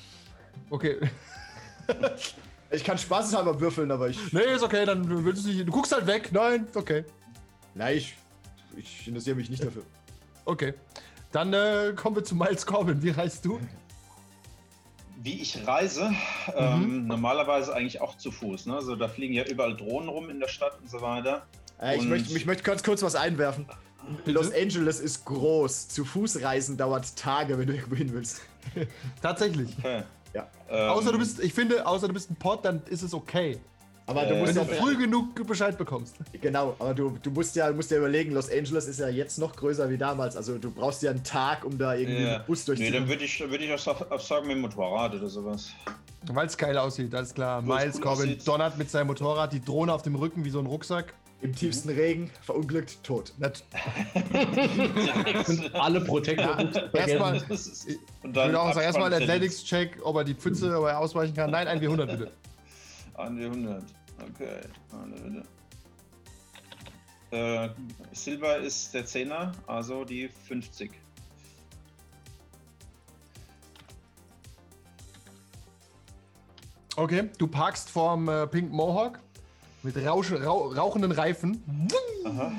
Okay. 0.70 0.98
Ich 2.68 2.82
kann 2.82 2.98
spaßeshalber 2.98 3.60
würfeln, 3.60 3.92
aber 3.92 4.08
ich. 4.08 4.32
Nee, 4.32 4.40
ist 4.54 4.64
okay, 4.64 4.84
dann 4.84 5.24
willst 5.24 5.44
du 5.44 5.48
nicht. 5.50 5.68
Du 5.68 5.70
guckst 5.70 5.94
halt 5.94 6.06
weg. 6.08 6.30
Nein, 6.32 6.66
okay. 6.74 7.04
Nein, 7.74 7.96
ich, 7.96 8.16
ich 8.76 9.08
interessiere 9.08 9.36
mich 9.36 9.50
nicht 9.50 9.64
dafür. 9.64 9.82
Okay. 10.48 10.74
Dann 11.32 11.52
äh, 11.52 11.92
kommen 11.96 12.14
wir 12.14 12.22
zu 12.22 12.36
Miles 12.36 12.64
Corbin. 12.64 13.02
Wie 13.02 13.10
reist 13.10 13.44
du? 13.44 13.58
Wie 15.20 15.40
ich 15.40 15.66
reise, 15.66 16.12
ähm, 16.54 17.08
normalerweise 17.08 17.74
eigentlich 17.74 18.00
auch 18.00 18.16
zu 18.16 18.30
Fuß. 18.30 18.66
Ne? 18.66 18.76
Also 18.76 18.94
da 18.94 19.08
fliegen 19.08 19.34
ja 19.34 19.44
überall 19.44 19.76
Drohnen 19.76 20.08
rum 20.08 20.30
in 20.30 20.38
der 20.38 20.46
Stadt 20.46 20.78
und 20.80 20.88
so 20.88 21.00
weiter. 21.00 21.44
Äh, 21.80 21.96
ich, 21.96 22.02
Und- 22.02 22.10
möchte, 22.10 22.36
ich 22.36 22.46
möchte 22.46 22.62
ganz 22.62 22.84
kurz 22.84 23.02
was 23.02 23.16
einwerfen. 23.16 23.66
Los 24.24 24.52
Angeles 24.54 25.00
ist 25.00 25.24
groß. 25.24 25.88
Zu 25.88 26.04
Fuß 26.04 26.42
reisen 26.42 26.76
dauert 26.76 27.16
Tage, 27.16 27.58
wenn 27.58 27.66
du 27.66 27.74
irgendwo 27.74 27.96
hin 27.96 28.12
willst. 28.12 28.42
Tatsächlich. 29.20 29.74
Okay. 29.78 30.04
Ja. 30.32 30.46
Ähm, 30.68 30.90
Außer 30.90 31.10
du 31.10 31.18
bist, 31.18 31.40
ich 31.40 31.52
finde, 31.54 31.84
außer 31.86 32.06
du 32.06 32.14
bist 32.14 32.30
ein 32.30 32.36
Pod, 32.36 32.64
dann 32.64 32.82
ist 32.88 33.02
es 33.02 33.12
okay. 33.14 33.58
Aber 34.08 34.22
Äh, 34.22 34.28
du 34.28 34.34
Wenn 34.34 34.40
musst 34.42 34.56
du 34.56 34.60
ja. 34.60 34.66
früh 34.66 34.96
genug 34.96 35.46
Bescheid 35.46 35.76
bekommst. 35.76 36.14
Genau, 36.40 36.76
aber 36.78 36.94
du, 36.94 37.18
du 37.22 37.30
musst 37.30 37.56
ja, 37.56 37.72
musst 37.72 37.90
ja 37.90 37.98
überlegen, 37.98 38.32
Los 38.32 38.48
Angeles 38.50 38.86
ist 38.86 39.00
ja 39.00 39.08
jetzt 39.08 39.38
noch 39.38 39.54
größer 39.56 39.90
wie 39.90 39.98
damals. 39.98 40.36
Also 40.36 40.58
du 40.58 40.70
brauchst 40.70 41.02
ja 41.02 41.10
einen 41.10 41.24
Tag, 41.24 41.64
um 41.64 41.76
da 41.76 41.94
irgendwie 41.94 42.22
Ja. 42.22 42.38
mit 42.38 42.46
Bus 42.46 42.66
Nee, 42.68 42.90
dann 42.90 43.08
würde 43.08 43.24
ich, 43.24 43.40
würd 43.40 43.60
ich 43.62 43.72
auch 43.72 43.78
sa- 43.78 44.06
auch 44.08 44.20
sagen 44.20 44.46
mit 44.46 44.56
dem 44.56 44.60
Motorrad 44.62 45.14
oder 45.14 45.28
sowas. 45.28 45.70
Weil 46.28 46.46
es 46.46 46.56
geil 46.56 46.76
aussieht, 46.78 47.14
alles 47.14 47.34
klar. 47.34 47.66
Weil 47.66 47.88
es 47.88 47.94
Miles 47.96 48.00
Corbin 48.00 48.24
aussieht. 48.30 48.46
donnert 48.48 48.78
mit 48.78 48.90
seinem 48.90 49.08
Motorrad, 49.08 49.52
die 49.52 49.60
Drohne 49.64 49.92
auf 49.92 50.02
dem 50.02 50.14
Rücken 50.14 50.44
wie 50.44 50.50
so 50.50 50.58
ein 50.60 50.66
Rucksack. 50.66 51.12
Im 51.42 51.54
tiefsten 51.54 51.90
Regen, 51.90 52.30
verunglückt, 52.42 53.02
tot. 53.04 53.32
Und 55.48 55.74
alle 55.74 56.00
Protector 56.00 56.56
Erstmal, 56.92 57.40
Das 57.48 57.66
ist, 57.66 57.88
Ich 57.88 57.98
und 58.22 58.34
würde 58.34 58.58
auch 58.60 58.72
sagen, 58.72 58.86
erstmal 58.86 59.12
ein 59.12 59.20
Abspann- 59.22 59.22
Athletics-Check, 59.30 59.98
ob 60.02 60.16
er 60.16 60.24
die 60.24 60.34
Pfütze, 60.34 60.78
ob 60.78 60.86
er 60.86 60.98
ausweichen 60.98 61.34
kann. 61.34 61.50
Nein, 61.50 61.68
ein 61.68 61.80
W100 61.80 62.06
bitte. 62.06 62.30
An 63.16 63.36
die 63.36 63.44
100. 63.44 63.82
Okay. 64.30 64.60
Eine 64.92 65.14
bitte. 65.20 65.42
Äh, 67.30 67.68
Silber 68.12 68.58
ist 68.58 68.94
der 68.94 69.04
10er, 69.04 69.52
also 69.66 70.04
die 70.04 70.28
50. 70.28 70.90
Okay, 76.96 77.28
du 77.38 77.46
parkst 77.46 77.90
vorm 77.90 78.28
äh, 78.28 78.46
Pink 78.46 78.72
Mohawk 78.72 79.20
mit 79.82 79.96
rausch, 79.98 80.32
rau, 80.32 80.68
rauchenden 80.72 81.12
Reifen. 81.12 81.62
Aha. 82.24 82.52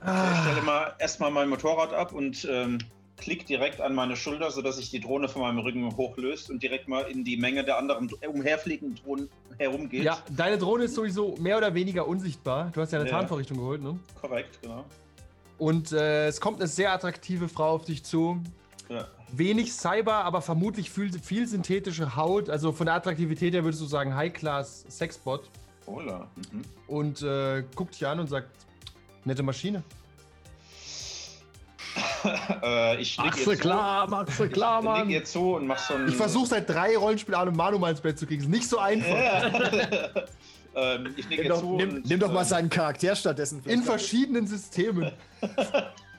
Ich 0.00 0.08
Ah, 0.08 0.42
stelle 0.42 0.62
mal 0.62 0.94
erstmal 1.00 1.32
mein 1.32 1.48
Motorrad 1.48 1.92
ab 1.92 2.12
und 2.12 2.46
ähm, 2.48 2.78
klick 3.16 3.46
direkt 3.46 3.80
an 3.80 3.94
meine 3.94 4.16
Schulter, 4.16 4.50
sodass 4.50 4.76
sich 4.76 4.90
die 4.90 5.00
Drohne 5.00 5.28
von 5.28 5.42
meinem 5.42 5.58
Rücken 5.58 5.96
hochlöst 5.96 6.50
und 6.50 6.62
direkt 6.62 6.86
mal 6.88 7.02
in 7.10 7.24
die 7.24 7.36
Menge 7.36 7.64
der 7.64 7.78
anderen 7.78 8.10
umherfliegenden 8.28 8.96
Drohnen 9.02 9.28
herumgeht. 9.58 10.02
ja, 10.04 10.18
deine 10.36 10.58
Drohne 10.58 10.84
ist 10.84 10.94
sowieso 10.94 11.34
mehr 11.38 11.56
oder 11.56 11.72
weniger 11.74 12.06
unsichtbar. 12.06 12.70
Du 12.74 12.80
hast 12.80 12.92
ja 12.92 13.00
eine 13.00 13.08
Ja. 13.08 13.16
Tarnvorrichtung 13.16 13.56
geholt, 13.56 13.82
ne? 13.82 13.98
Korrekt, 14.20 14.60
genau. 14.60 14.84
Und 15.58 15.92
äh, 15.92 16.26
es 16.28 16.40
kommt 16.40 16.60
eine 16.60 16.68
sehr 16.68 16.92
attraktive 16.92 17.48
Frau 17.48 17.70
auf 17.70 17.84
dich 17.86 18.02
zu. 18.04 18.38
Ja. 18.90 19.08
Wenig 19.32 19.72
Cyber, 19.72 20.24
aber 20.24 20.42
vermutlich 20.42 20.90
viel, 20.90 21.10
viel 21.18 21.46
synthetische 21.46 22.14
Haut. 22.16 22.50
Also 22.50 22.70
von 22.72 22.86
der 22.86 22.94
Attraktivität 22.96 23.54
her 23.54 23.64
würdest 23.64 23.80
du 23.82 23.86
sagen 23.86 24.14
High-Class 24.14 24.84
Sexbot. 24.88 25.48
Hola. 25.86 26.28
Mhm. 26.52 26.62
Und 26.86 27.22
äh, 27.22 27.64
guckt 27.74 27.94
dich 27.94 28.06
an 28.06 28.20
und 28.20 28.28
sagt, 28.28 28.48
nette 29.24 29.42
Maschine. 29.42 29.82
Äh, 32.62 33.00
ich 33.00 33.16
Mach's 33.18 33.46
ihr 33.46 33.56
klar, 33.56 34.08
mach's 34.08 34.36
klar, 34.52 34.80
Ich 34.80 34.84
leg 34.84 34.94
Mann. 34.94 35.10
ihr 35.10 35.24
zu 35.24 35.54
und 35.56 35.66
mach 35.66 35.78
so 35.78 35.94
ein. 35.94 36.08
Ich 36.08 36.16
versuche 36.16 36.46
seit 36.46 36.68
drei 36.68 36.96
Rollenspielabenden 36.96 37.56
Manu 37.56 37.78
mal 37.78 37.90
ins 37.90 38.00
Bett 38.00 38.18
zu 38.18 38.26
kriegen. 38.26 38.42
Ist 38.42 38.48
nicht 38.48 38.68
so 38.68 38.78
einfach. 38.78 39.08
ähm, 40.76 41.14
ich 41.16 41.28
Nimm 41.28 41.48
doch, 41.48 41.60
zu 41.60 41.76
nimm, 41.76 41.90
und, 41.96 42.06
nimm 42.06 42.20
doch 42.20 42.32
mal 42.32 42.42
äh, 42.42 42.46
seinen 42.46 42.70
Charakter 42.70 43.14
stattdessen. 43.16 43.62
In 43.64 43.82
verschiedenen 43.82 44.46
Systemen. 44.46 45.12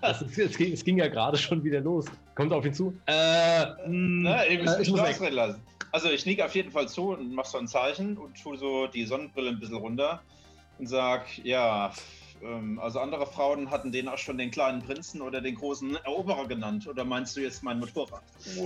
Das 0.01 0.21
ist, 0.21 0.37
es, 0.37 0.57
ging, 0.57 0.73
es 0.73 0.83
ging 0.83 0.97
ja 0.97 1.07
gerade 1.07 1.37
schon 1.37 1.63
wieder 1.63 1.81
los. 1.81 2.05
Kommt 2.35 2.53
auf 2.53 2.65
ihn 2.65 2.73
zu. 2.73 2.93
Äh, 3.07 3.65
mh, 3.65 3.75
Na, 3.87 4.45
ihr 4.45 4.59
müsst 4.61 4.75
äh, 4.75 4.79
mich 4.79 4.87
ich 4.87 4.91
muss 4.91 4.99
nur 4.99 5.07
weg. 5.07 5.15
ausreden 5.15 5.35
lassen. 5.35 5.61
Also 5.91 6.09
ich 6.09 6.25
nick 6.25 6.41
auf 6.41 6.53
jeden 6.53 6.71
Fall 6.71 6.87
zu 6.87 7.11
und 7.13 7.33
mach 7.33 7.45
so 7.45 7.57
ein 7.57 7.67
Zeichen 7.67 8.17
und 8.17 8.41
tu 8.41 8.55
so 8.55 8.87
die 8.87 9.05
Sonnenbrille 9.05 9.49
ein 9.49 9.59
bisschen 9.59 9.77
runter 9.77 10.21
und 10.77 10.87
sag, 10.87 11.25
ja, 11.43 11.91
ähm, 12.41 12.79
also 12.79 12.99
andere 12.99 13.25
Frauen 13.25 13.69
hatten 13.71 13.91
den 13.91 14.07
auch 14.07 14.17
schon 14.17 14.37
den 14.37 14.51
kleinen 14.51 14.81
Prinzen 14.81 15.21
oder 15.21 15.41
den 15.41 15.55
großen 15.55 15.95
Eroberer 16.05 16.47
genannt. 16.47 16.87
Oder 16.87 17.03
meinst 17.05 17.35
du 17.37 17.41
jetzt 17.41 17.63
mein 17.63 17.79
Motorrad? 17.79 18.21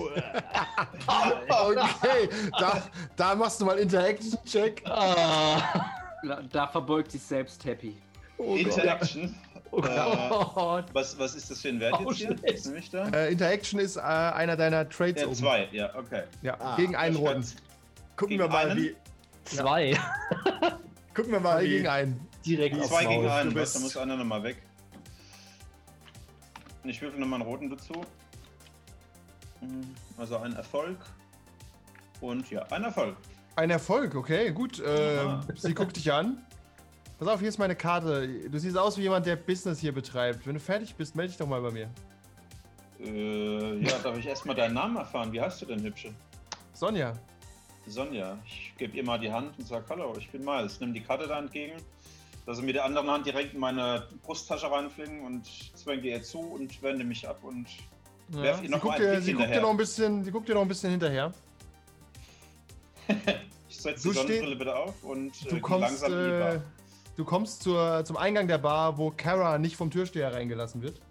Okay, 1.07 2.29
da, 2.59 2.81
da 3.15 3.35
machst 3.35 3.61
du 3.61 3.65
mal 3.65 3.77
Interaction-Check. 3.77 4.83
Ah. 4.85 5.85
Da, 6.23 6.41
da 6.51 6.67
verbeugt 6.67 7.11
sich 7.11 7.21
selbst 7.21 7.63
Happy. 7.65 7.95
Oh. 8.37 8.55
Interaction. 8.55 9.35
Oh 9.71 9.79
Äh, 9.81 10.29
Gott. 10.53 10.85
was, 10.93 11.17
was 11.17 11.33
ist 11.35 11.49
das 11.49 11.61
für 11.61 11.69
ein 11.69 11.79
Wert 11.79 11.95
Oh, 12.03 12.11
jetzt 12.11 12.65
hier? 12.91 13.13
Äh, 13.13 13.31
Interaction 13.31 13.79
ist 13.79 13.95
äh, 13.95 14.01
einer 14.01 14.57
deiner 14.57 14.87
Trades 14.89 15.21
Ja, 15.21 15.27
oben. 15.27 15.35
zwei, 15.35 15.69
ja, 15.71 15.95
okay. 15.95 16.23
Ja, 16.41 16.57
Ah, 16.59 16.75
gegen 16.75 16.95
einen 16.95 17.15
roten. 17.15 17.45
Gucken 18.17 18.37
Gegen 18.37 18.41
wir 18.43 18.49
mal, 18.49 18.69
einen? 18.71 18.77
wie. 18.83 18.95
Zwei. 19.45 19.97
Gucken 21.15 21.31
wir 21.31 21.39
mal, 21.39 21.63
gegen 21.65 21.87
einen. 21.87 22.27
Direkt 22.45 22.79
aufs 22.79 22.89
Zwei 22.89 23.05
gegen 23.05 23.27
einen, 23.27 23.53
da 23.53 23.59
muss 23.61 23.97
einer 23.97 24.17
nochmal 24.17 24.43
weg. 24.43 24.57
Und 26.83 26.89
ich 26.89 27.01
würfel 27.01 27.19
nochmal 27.19 27.41
einen 27.41 27.49
roten 27.49 27.69
dazu. 27.69 27.93
Mhm, 29.61 29.95
Also 30.17 30.37
ein 30.37 30.53
Erfolg. 30.53 30.97
Und 32.19 32.49
ja, 32.49 32.63
ein 32.71 32.83
Erfolg. 32.83 33.15
Ein 33.55 33.69
Erfolg, 33.69 34.15
okay, 34.15 34.51
gut. 34.51 34.79
Äh, 34.79 35.17
Aha. 35.19 35.43
sie 35.55 35.73
guckt 35.73 35.95
dich 35.97 36.11
an. 36.11 36.43
Pass 37.19 37.27
auf, 37.27 37.39
hier 37.39 37.49
ist 37.49 37.59
meine 37.59 37.75
Karte. 37.75 38.27
Du 38.49 38.57
siehst 38.57 38.77
aus 38.77 38.97
wie 38.97 39.01
jemand, 39.01 39.25
der 39.27 39.35
Business 39.35 39.79
hier 39.79 39.91
betreibt. 39.93 40.47
Wenn 40.47 40.55
du 40.55 40.59
fertig 40.59 40.95
bist, 40.95 41.15
melde 41.15 41.29
dich 41.29 41.37
doch 41.37 41.47
mal 41.47 41.61
bei 41.61 41.69
mir. 41.69 41.89
Äh, 42.99 43.77
ja, 43.79 43.97
darf 43.99 44.17
ich 44.17 44.25
erstmal 44.25 44.55
deinen 44.55 44.73
Namen 44.73 44.95
erfahren? 44.97 45.31
Wie 45.31 45.39
heißt 45.39 45.61
du 45.61 45.67
denn, 45.67 45.83
Hübsche? 45.83 46.11
Sonja. 46.73 47.13
Sonja. 47.85 48.37
Ich 48.45 48.73
gebe 48.77 48.97
ihr 48.97 49.03
mal 49.03 49.19
die 49.19 49.31
Hand 49.31 49.57
und 49.59 49.67
sage, 49.67 49.85
hallo, 49.89 50.15
ich 50.17 50.29
bin 50.31 50.43
Miles. 50.43 50.79
Nimm 50.79 50.93
die 50.93 51.01
Karte 51.01 51.27
da 51.27 51.39
entgegen. 51.39 51.73
Dass 52.45 52.57
sie 52.57 52.63
mit 52.63 52.75
der 52.75 52.85
anderen 52.85 53.09
Hand 53.09 53.25
direkt 53.25 53.53
in 53.53 53.59
meine 53.59 54.07
Brusttasche 54.23 54.69
reinfliegen 54.71 55.21
und 55.25 55.45
zwänge 55.75 56.01
ihr 56.07 56.23
zu 56.23 56.39
und 56.39 56.81
wende 56.81 57.03
mich 57.03 57.27
ab 57.27 57.39
und 57.43 57.67
Ja. 58.33 58.41
Werf 58.43 58.61
ihr 58.61 58.67
Sie, 58.67 58.71
noch 58.71 58.81
guckt 58.81 58.97
mal 58.99 59.05
einen 59.05 59.15
dir, 59.15 59.21
sie, 59.21 59.31
guckt 59.33 59.39
dir 59.41 59.45
hinterher. 59.45 59.61
noch 59.61 59.69
ein 59.71 59.77
bisschen, 59.77 60.23
sie 60.23 60.31
guckt 60.31 60.49
dir 60.49 60.53
noch 60.55 60.61
ein 60.61 60.67
bisschen 60.67 60.89
hinterher. 60.91 61.33
ich 63.69 63.77
setze 63.77 64.03
Du 64.03 64.09
die 64.13 64.17
Sonnenbrille 64.19 64.55
bitte 64.55 64.75
auf 64.75 65.03
und 65.03 65.29
äh, 65.45 65.49
Du 65.49 65.55
geh 65.55 65.61
kommst, 65.61 65.81
langsam 66.01 66.13
in 66.13 66.25
die 66.25 66.39
Bar. 66.39 66.55
äh, 66.55 66.59
du 67.17 67.25
kommst 67.25 67.63
zur, 67.63 68.03
zum 68.05 68.17
Eingang 68.17 68.47
der 68.47 68.57
Bar, 68.57 68.97
wo 68.97 69.11
Kara 69.11 69.57
nicht 69.57 69.75
vom 69.75 69.91
Türsteher 69.91 70.33
reingelassen 70.33 70.81
wird. 70.81 71.01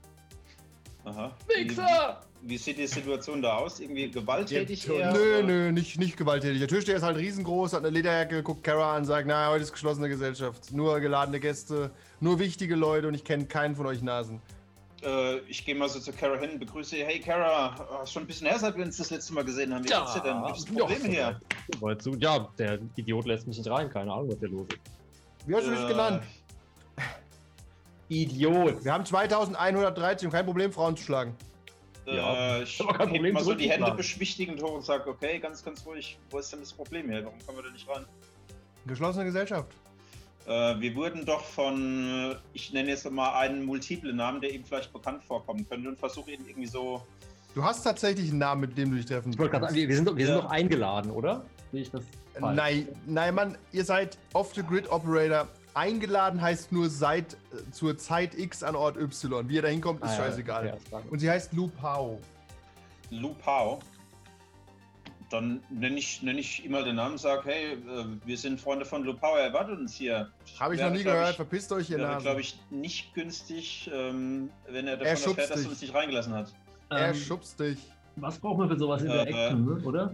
Aha. 1.04 1.30
Wichser! 1.48 2.20
Wie, 2.42 2.50
wie 2.50 2.58
sieht 2.58 2.78
die 2.78 2.86
Situation 2.86 3.42
da 3.42 3.56
aus? 3.56 3.80
Irgendwie 3.80 4.10
gewalttätig 4.10 4.86
Ja, 4.86 4.92
eher? 4.94 5.12
Nö, 5.12 5.38
oder? 5.38 5.42
nö, 5.46 5.72
nicht, 5.72 5.98
nicht 5.98 6.16
gewalttätig. 6.16 6.58
Der 6.58 6.68
Türsteher 6.68 6.96
ist 6.96 7.02
halt 7.02 7.16
riesengroß, 7.16 7.72
hat 7.72 7.80
eine 7.80 7.90
Lederjacke, 7.90 8.42
guckt 8.42 8.64
Kara 8.64 8.96
an, 8.96 9.04
sagt, 9.04 9.26
na, 9.26 9.50
heute 9.50 9.62
ist 9.64 9.72
geschlossene 9.72 10.08
Gesellschaft. 10.08 10.72
Nur 10.72 11.00
geladene 11.00 11.40
Gäste, 11.40 11.90
nur 12.20 12.38
wichtige 12.38 12.74
Leute 12.76 13.08
und 13.08 13.14
ich 13.14 13.24
kenne 13.24 13.46
keinen 13.46 13.76
von 13.76 13.86
euch 13.86 14.02
Nasen. 14.02 14.40
Äh, 15.02 15.38
ich 15.48 15.64
gehe 15.64 15.74
mal 15.74 15.88
so 15.88 15.98
zu 15.98 16.12
Kara 16.12 16.36
hin, 16.38 16.58
begrüße 16.58 16.90
sie. 16.96 17.04
Hey 17.04 17.20
Kara, 17.20 18.02
ist 18.02 18.12
schon 18.12 18.24
ein 18.24 18.26
bisschen 18.26 18.46
her, 18.46 18.58
seit 18.58 18.76
wir 18.76 18.84
uns 18.84 18.98
das 18.98 19.10
letzte 19.10 19.32
Mal 19.32 19.44
gesehen 19.44 19.72
haben. 19.74 19.82
Wie 19.84 19.88
geht's 19.88 20.12
dir 20.14 20.20
denn? 20.20 20.42
Gibt 20.44 20.58
es 20.58 20.64
Probleme 20.66 21.08
hier? 21.08 21.40
Ja, 22.18 22.48
der 22.58 22.78
Idiot 22.96 23.24
lässt 23.26 23.46
mich 23.46 23.56
nicht 23.56 23.70
rein. 23.70 23.88
Keine 23.88 24.12
Ahnung, 24.12 24.28
was 24.28 24.38
der 24.38 24.50
los 24.50 24.66
ist. 24.68 24.78
Wie 25.46 25.54
hast 25.54 25.66
du 25.66 25.70
dich 25.70 25.80
Äh, 25.80 25.88
genannt? 25.88 26.22
Idiot. 28.10 28.84
Wir 28.84 28.92
haben 28.92 29.06
2113 29.06 30.26
und 30.28 30.32
kein 30.32 30.44
Problem, 30.44 30.72
Frauen 30.72 30.96
zu 30.96 31.04
schlagen. 31.04 31.34
Ja, 32.06 32.56
Äh, 32.58 32.62
ich 32.64 32.80
aber 32.80 32.92
kein 32.94 33.08
Problem, 33.10 33.34
mal 33.34 33.44
so 33.44 33.54
die 33.54 33.70
Hände 33.70 33.92
beschwichtigend 33.92 34.60
hoch 34.62 34.72
und 34.74 34.84
sage, 34.84 35.08
okay, 35.08 35.38
ganz, 35.38 35.64
ganz 35.64 35.86
ruhig, 35.86 36.18
wo 36.30 36.38
ist 36.38 36.52
denn 36.52 36.60
das 36.60 36.72
Problem 36.72 37.08
hier? 37.10 37.24
Warum 37.24 37.38
kommen 37.46 37.58
wir 37.58 37.64
da 37.64 37.70
nicht 37.70 37.88
rein? 37.88 38.04
Geschlossene 38.86 39.24
Gesellschaft. 39.26 39.68
Äh, 40.46 40.80
wir 40.80 40.94
wurden 40.96 41.24
doch 41.24 41.44
von, 41.44 42.32
äh, 42.32 42.36
ich 42.52 42.72
nenne 42.72 42.88
jetzt 42.88 43.08
mal 43.10 43.38
einen 43.38 43.64
multiplen 43.64 44.16
Namen, 44.16 44.40
der 44.40 44.52
ihm 44.52 44.64
vielleicht 44.64 44.92
bekannt 44.92 45.22
vorkommen 45.22 45.68
könnte 45.68 45.88
und 45.88 45.98
versuche 45.98 46.32
ihn 46.32 46.44
irgendwie 46.48 46.66
so. 46.66 47.06
Du 47.54 47.62
hast 47.62 47.82
tatsächlich 47.84 48.30
einen 48.30 48.38
Namen, 48.38 48.62
mit 48.62 48.76
dem 48.76 48.90
du 48.90 48.96
dich 48.96 49.06
treffen 49.06 49.32
sagen, 49.32 49.52
wir, 49.74 49.88
wir 49.88 49.94
sind, 49.96 50.08
doch- 50.08 50.16
wir 50.16 50.26
sind 50.26 50.34
Ja. 50.36 50.40
doch 50.42 50.50
eingeladen, 50.50 51.10
oder? 51.12 51.44
Sehe 51.70 51.82
ich 51.82 51.90
das? 51.90 52.02
falsch? 52.40 52.56
Nein, 52.56 52.88
nein, 53.06 53.34
Mann, 53.34 53.58
ihr 53.70 53.84
seid 53.84 54.18
Off-the-Grid-Operator. 54.32 55.46
Eingeladen 55.74 56.40
heißt 56.40 56.72
nur 56.72 56.88
seit 56.90 57.34
äh, 57.34 57.70
zur 57.72 57.96
Zeit 57.96 58.36
X 58.36 58.62
an 58.62 58.74
Ort 58.76 58.96
Y. 58.96 59.48
Wie 59.48 59.54
ihr 59.56 59.62
da 59.62 59.68
hinkommt, 59.68 60.02
ist 60.02 60.10
Ah, 60.10 60.12
ja, 60.12 60.24
scheißegal. 60.24 60.78
klar. 60.88 61.02
Und 61.10 61.18
sie 61.20 61.30
heißt 61.30 61.52
Lu 61.52 61.68
Pao. 61.68 62.18
Lu 63.10 63.34
Pao. 63.34 63.78
Dann 65.30 65.62
nenne 65.70 65.96
ich, 65.96 66.22
nenn 66.22 66.38
ich 66.38 66.64
ihm 66.64 66.72
mal 66.72 66.82
den 66.82 66.96
Namen 66.96 67.12
und 67.12 67.18
sage, 67.18 67.42
hey, 67.44 67.74
äh, 67.74 67.78
wir 68.24 68.36
sind 68.36 68.60
Freunde 68.60 68.84
von 68.84 69.04
Lu 69.04 69.14
Pao, 69.14 69.36
er 69.36 69.44
erwartet 69.44 69.78
uns 69.78 69.94
hier. 69.94 70.28
Habe 70.58 70.74
ich 70.74 70.80
Wäre, 70.80 70.90
noch 70.90 70.96
nie 70.98 71.04
gehört. 71.04 71.30
Ich, 71.30 71.36
Verpisst 71.36 71.70
euch, 71.70 71.88
ihr 71.88 71.98
wäre, 71.98 72.08
Nasen. 72.08 72.22
glaube 72.24 72.40
ich, 72.40 72.58
nicht 72.70 73.14
günstig, 73.14 73.88
ähm, 73.94 74.50
wenn 74.68 74.88
er 74.88 74.94
Er 74.94 74.98
davon 74.98 75.16
schubst 75.18 75.38
erfährt, 75.38 75.50
dass 75.50 75.56
dich. 75.58 75.66
er 75.66 75.70
uns 75.70 75.80
nicht 75.82 75.94
reingelassen 75.94 76.34
hat. 76.34 76.52
er 76.88 77.08
Ähm, 77.10 77.14
schubst 77.14 77.60
dich. 77.60 77.78
was 78.16 78.38
braucht 78.40 78.58
man 78.58 78.68
für 78.70 78.76
sowas 78.78 79.02
in 79.02 79.10
Äh, 79.10 79.54
ne? 79.54 79.80
oder? 79.84 80.12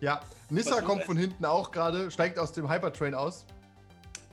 Ja, 0.00 0.22
Nissa 0.48 0.80
kommt 0.80 1.02
von 1.02 1.18
hinten 1.18 1.44
auch 1.44 1.70
gerade, 1.70 2.10
steigt 2.10 2.38
aus 2.38 2.52
dem 2.52 2.70
Hypertrain 2.72 3.14
aus. 3.14 3.44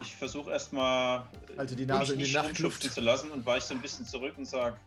Ich 0.06 0.16
versuche 0.16 0.52
erstmal 0.52 1.26
Halte 1.58 1.76
die 1.76 1.86
Nase 1.86 2.14
in 2.14 2.20
die 2.20 2.26
nicht 2.26 2.94
zu 2.94 3.02
lassen 3.02 3.32
und 3.32 3.46
weiche 3.46 3.68
so 3.68 3.74
ein 3.74 3.82
bisschen 3.82 4.06
zurück 4.06 4.34
und 4.38 4.46
sage, 4.46 4.78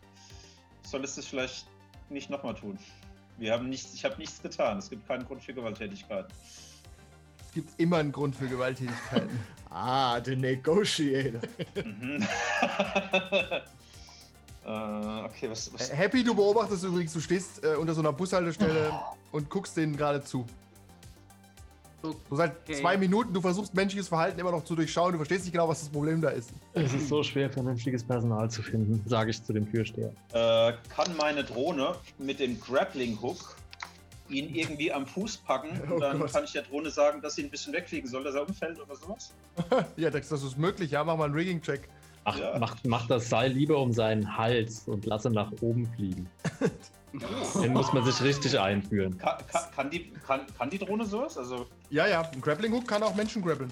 solltest 0.83 1.17
du 1.17 1.21
es 1.21 1.27
vielleicht 1.27 1.67
nicht 2.09 2.29
nochmal 2.29 2.55
tun. 2.55 2.79
Wir 3.37 3.53
haben 3.53 3.69
nichts, 3.69 3.93
ich 3.93 4.05
habe 4.05 4.17
nichts 4.17 4.41
getan. 4.41 4.77
Es 4.77 4.89
gibt 4.89 5.05
keinen 5.07 5.25
Grund 5.25 5.43
für 5.43 5.53
Gewalttätigkeit. 5.53 6.25
Es 7.45 7.53
gibt 7.53 7.79
immer 7.79 7.97
einen 7.97 8.11
Grund 8.11 8.35
für 8.35 8.47
Gewalttätigkeiten. 8.47 9.39
Ah, 9.71 10.19
the 10.25 10.35
Negotiator. 10.35 11.41
mhm. 11.75 12.23
äh, 14.65 15.25
okay, 15.25 15.47
was, 15.47 15.71
was 15.71 15.93
Happy, 15.93 16.23
du 16.23 16.33
beobachtest 16.33 16.85
übrigens, 16.85 17.13
du 17.13 17.19
stehst 17.19 17.63
äh, 17.63 17.75
unter 17.75 17.93
so 17.93 18.01
einer 18.01 18.11
Bushaltestelle 18.11 18.91
und 19.31 19.47
guckst 19.47 19.77
denen 19.77 19.95
gerade 19.95 20.23
zu. 20.23 20.47
So 22.01 22.15
seit 22.31 22.55
Okay. 22.61 22.75
zwei 22.75 22.97
Minuten, 22.97 23.33
du 23.33 23.41
versuchst 23.41 23.73
menschliches 23.73 24.07
Verhalten 24.07 24.39
immer 24.39 24.51
noch 24.51 24.63
zu 24.63 24.75
durchschauen, 24.75 25.11
du 25.11 25.17
verstehst 25.17 25.43
nicht 25.43 25.51
genau, 25.51 25.67
was 25.67 25.81
das 25.81 25.89
Problem 25.89 26.21
da 26.21 26.29
ist. 26.29 26.51
Es 26.73 26.93
ist 26.93 27.09
so 27.09 27.21
schwer, 27.23 27.49
vernünftiges 27.49 28.03
Personal 28.03 28.49
zu 28.49 28.61
finden, 28.61 29.01
sage 29.07 29.31
ich 29.31 29.43
zu 29.43 29.51
dem 29.53 29.69
Türsteher. 29.69 30.11
äh, 30.33 30.73
kann 30.95 31.15
meine 31.17 31.43
Drohne 31.43 31.95
mit 32.17 32.39
dem 32.39 32.59
Grappling 32.61 33.19
Hook 33.21 33.57
ihn 34.29 34.53
irgendwie 34.53 34.93
am 34.93 35.05
Fuß 35.07 35.37
packen 35.37 35.69
und 35.81 35.91
Oh 35.97 35.99
dann 35.99 36.19
Gott. 36.19 36.31
kann 36.31 36.43
ich 36.45 36.51
der 36.53 36.61
Drohne 36.61 36.89
sagen, 36.91 37.19
dass 37.21 37.35
sie 37.35 37.43
ein 37.43 37.49
bisschen 37.49 37.73
wegfliegen 37.73 38.09
soll, 38.09 38.23
dass 38.23 38.35
er 38.35 38.47
umfällt 38.47 38.79
oder 38.79 38.95
sowas? 38.95 39.33
Ja, 39.97 40.09
das, 40.09 40.29
das 40.29 40.43
ist 40.43 40.57
möglich, 40.57 40.91
ja, 40.91 41.03
mach 41.03 41.17
mal 41.17 41.25
einen 41.25 41.33
Rigging-Check. 41.33 41.89
Ach, 42.25 42.37
Ja. 42.39 42.57
mach, 42.59 42.75
mach 42.83 43.07
das 43.07 43.27
Seil 43.29 43.51
lieber 43.51 43.77
um 43.81 43.91
seinen 43.91 44.37
Hals 44.37 44.87
und 44.87 45.05
lasse 45.05 45.29
nach 45.31 45.51
oben 45.61 45.85
fliegen. 45.95 46.29
Den 47.13 47.73
muss 47.73 47.91
man 47.93 48.05
sich 48.05 48.21
richtig 48.21 48.59
einführen. 48.59 49.17
Kann, 49.17 49.37
kann, 49.51 49.61
kann, 49.75 49.89
die, 49.89 50.11
kann, 50.25 50.41
kann 50.57 50.69
die 50.69 50.77
Drohne 50.77 51.05
sowas? 51.05 51.37
Also 51.37 51.65
Ja, 51.89 52.07
ja, 52.07 52.21
ein 52.21 52.41
Grappling-Hook 52.41 52.87
kann 52.87 53.01
auch 53.03 53.15
Menschen 53.15 53.41
grappeln. 53.41 53.71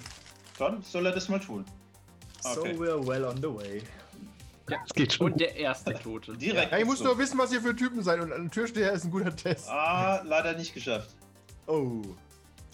dann 0.58 0.82
soll 0.82 1.06
er 1.06 1.12
das 1.12 1.30
mal 1.30 1.39
tun. 1.39 1.63
So 2.41 2.62
Okay. 2.62 2.73
we're 2.78 3.06
well 3.08 3.26
on 3.26 3.38
the 3.38 3.43
way. 3.54 3.82
Das 4.67 4.80
geht 4.93 5.13
schon. 5.13 5.32
Und 5.34 5.39
der 5.39 5.56
erste 5.56 5.93
Tote. 5.93 6.34
Direkt. 6.38 6.71
Ja, 6.71 6.78
ihr 6.80 6.86
müsst 6.86 7.00
so. 7.00 7.06
nur 7.06 7.17
wissen, 7.19 7.38
was 7.38 7.52
ihr 7.54 7.62
für 7.62 7.76
Typen 7.76 8.04
seid 8.04 8.19
und 8.19 8.34
ein 8.34 8.50
Türsteher 8.52 8.91
ist 8.91 9.06
ein 9.06 9.12
guter 9.12 9.36
Test. 9.36 9.69
Ah, 9.69 10.21
leider 10.26 10.54
nicht 10.54 10.73
geschafft. 10.73 11.15
Oh. 11.67 12.02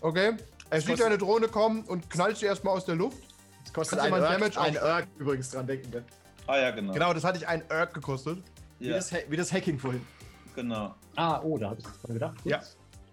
Okay? 0.01 0.33
Er 0.69 0.81
sieht 0.81 0.99
deine 0.99 1.17
Drohne 1.17 1.47
kommen 1.49 1.83
und 1.83 2.09
knallt 2.09 2.37
sie 2.37 2.45
erstmal 2.45 2.75
aus 2.75 2.85
der 2.85 2.95
Luft. 2.95 3.17
Das 3.63 3.73
kostet 3.73 3.99
ein 3.99 4.11
Damage 4.11 4.59
ein 4.59 4.75
Erg 4.75 5.07
übrigens 5.19 5.51
dran 5.51 5.67
denken. 5.67 5.91
gell? 5.91 6.03
Ah 6.47 6.57
ja, 6.57 6.71
genau. 6.71 6.93
Genau, 6.93 7.13
das 7.13 7.23
hatte 7.23 7.37
ich 7.37 7.47
ein 7.47 7.63
Erg 7.69 7.93
gekostet. 7.93 8.39
Wie, 8.79 8.87
Ja, 8.87 8.95
das, 8.95 9.11
Ha- 9.11 9.19
wie 9.29 9.37
das 9.37 9.51
Hacking 9.53 9.77
vorhin. 9.79 10.05
Genau. 10.55 10.93
Ah, 11.15 11.41
oh, 11.43 11.57
da 11.57 11.69
hatte 11.71 11.81
ich 11.81 12.01
dran 12.01 12.13
gedacht. 12.13 12.43
Gut. 12.43 12.51
Ja. 12.51 12.61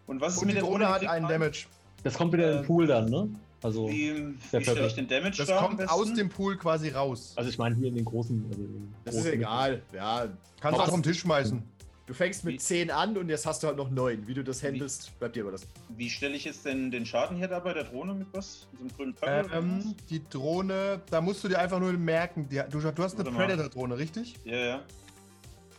Und 0.07 0.20
was 0.20 0.35
ist 0.35 0.38
Und 0.40 0.46
mit 0.46 0.57
die 0.57 0.61
der 0.61 0.68
Drohne 0.68 0.88
hat 0.88 1.07
einen? 1.07 1.29
Damage. 1.29 1.66
Das 2.03 2.14
kommt 2.14 2.33
wieder 2.33 2.50
in 2.50 2.57
den 2.59 2.64
Äh, 2.64 2.66
Pool 2.66 2.87
dann, 2.87 3.09
ne? 3.11 3.29
Also, 3.62 3.88
Wie, 3.88 4.09
Der 4.53 4.61
wie 4.61 4.64
stelle 4.64 4.87
ich 4.87 4.94
den 4.94 5.07
Damage 5.07 5.37
Das 5.37 5.48
da 5.48 5.59
kommt 5.59 5.76
besten? 5.76 5.92
aus 5.92 6.14
dem 6.14 6.29
Pool 6.31 6.57
quasi 6.57 6.88
raus. 6.88 7.35
also 7.37 7.50
ich 7.50 7.59
meine 7.59 7.74
hier 7.76 7.88
in 7.88 7.94
den 7.94 8.07
großen. 8.07 8.42
Also 8.48 8.62
in 8.62 8.68
den 8.72 8.94
Das 9.05 9.14
ist 9.16 9.20
großen- 9.26 9.33
egal. 9.35 9.83
Ja, 9.92 10.29
Kannst 10.61 10.79
du 10.79 10.83
auch 10.83 10.88
vom 10.88 11.03
Tisch 11.03 11.20
schmeißen. 11.20 11.62
du 12.07 12.14
fängst 12.14 12.44
Wie- 12.46 12.53
mit 12.53 12.62
10 12.62 12.90
an 12.90 13.18
und 13.18 13.29
jetzt 13.29 13.44
hast 13.44 13.62
du 13.62 13.66
halt 13.66 13.76
noch 13.76 13.90
9. 13.90 14.26
Wie 14.26 14.33
du 14.33 14.42
das 14.42 14.62
handelst, 14.62 15.16
bleibt 15.18 15.37
dir 15.37 15.42
aber 15.42 15.53
das. 15.53 15.66
Wie 15.90 16.09
stelle 16.09 16.35
ich 16.37 16.44
jetzt 16.46 16.64
denn 16.64 16.90
den 16.90 17.05
Schaden 17.05 17.37
hier 17.37 17.48
da 17.48 17.59
bei 17.59 17.74
der 17.74 17.85
Drohne 17.85 18.14
mit 18.14 18.29
was? 18.33 18.66
Mit 18.81 18.96
so 18.96 19.03
einem 19.03 19.14
grünen 19.14 19.44
oder 19.46 19.59
Ähm, 19.59 19.94
die 20.09 20.22
Drohne, 20.31 21.03
da 21.11 21.20
musst 21.20 21.44
du 21.44 21.48
dir 21.48 21.59
einfach 21.59 21.79
nur 21.81 21.92
merken, 21.92 22.48
die, 22.48 22.62
du, 22.70 22.81
du 22.81 23.03
hast 23.03 23.20
eine. 23.20 23.31
Predator-Drohne, 23.31 23.98
richtig? 23.98 24.37
Ja, 24.44 24.57
ja. 24.57 24.81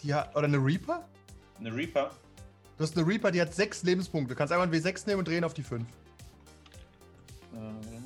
Die 0.03 0.13
hat, 0.13 0.35
oder 0.35 0.45
eine 0.45 0.57
Reaper? 0.57 1.03
Eine 1.61 1.75
Reaper. 1.75 2.11
Du 2.77 2.83
hast 2.83 2.97
eine 2.97 3.07
Reaper, 3.07 3.31
die 3.31 3.39
hat 3.41 3.53
sechs 3.53 3.83
Lebenspunkte. 3.83 4.33
Du 4.33 4.37
kannst 4.37 4.51
einfach 4.51 4.65
ein 4.65 4.73
W6 4.73 5.05
nehmen 5.07 5.19
und 5.19 5.27
drehen 5.27 5.43
auf 5.43 5.53
die 5.53 5.61
5. 5.63 5.83
Äh, 5.83 7.55
warte 7.55 7.61
mal. 7.61 8.01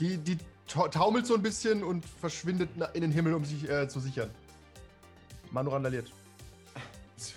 Die, 0.00 0.16
die 0.18 0.38
ta- 0.66 0.88
taumelt 0.88 1.26
so 1.26 1.34
ein 1.34 1.42
bisschen 1.42 1.84
und 1.84 2.04
verschwindet 2.04 2.70
in 2.94 3.02
den 3.02 3.12
Himmel, 3.12 3.34
um 3.34 3.44
sich 3.44 3.68
äh, 3.68 3.88
zu 3.88 4.00
sichern. 4.00 4.30
Manu 5.52 5.70
randaliert. 5.70 6.10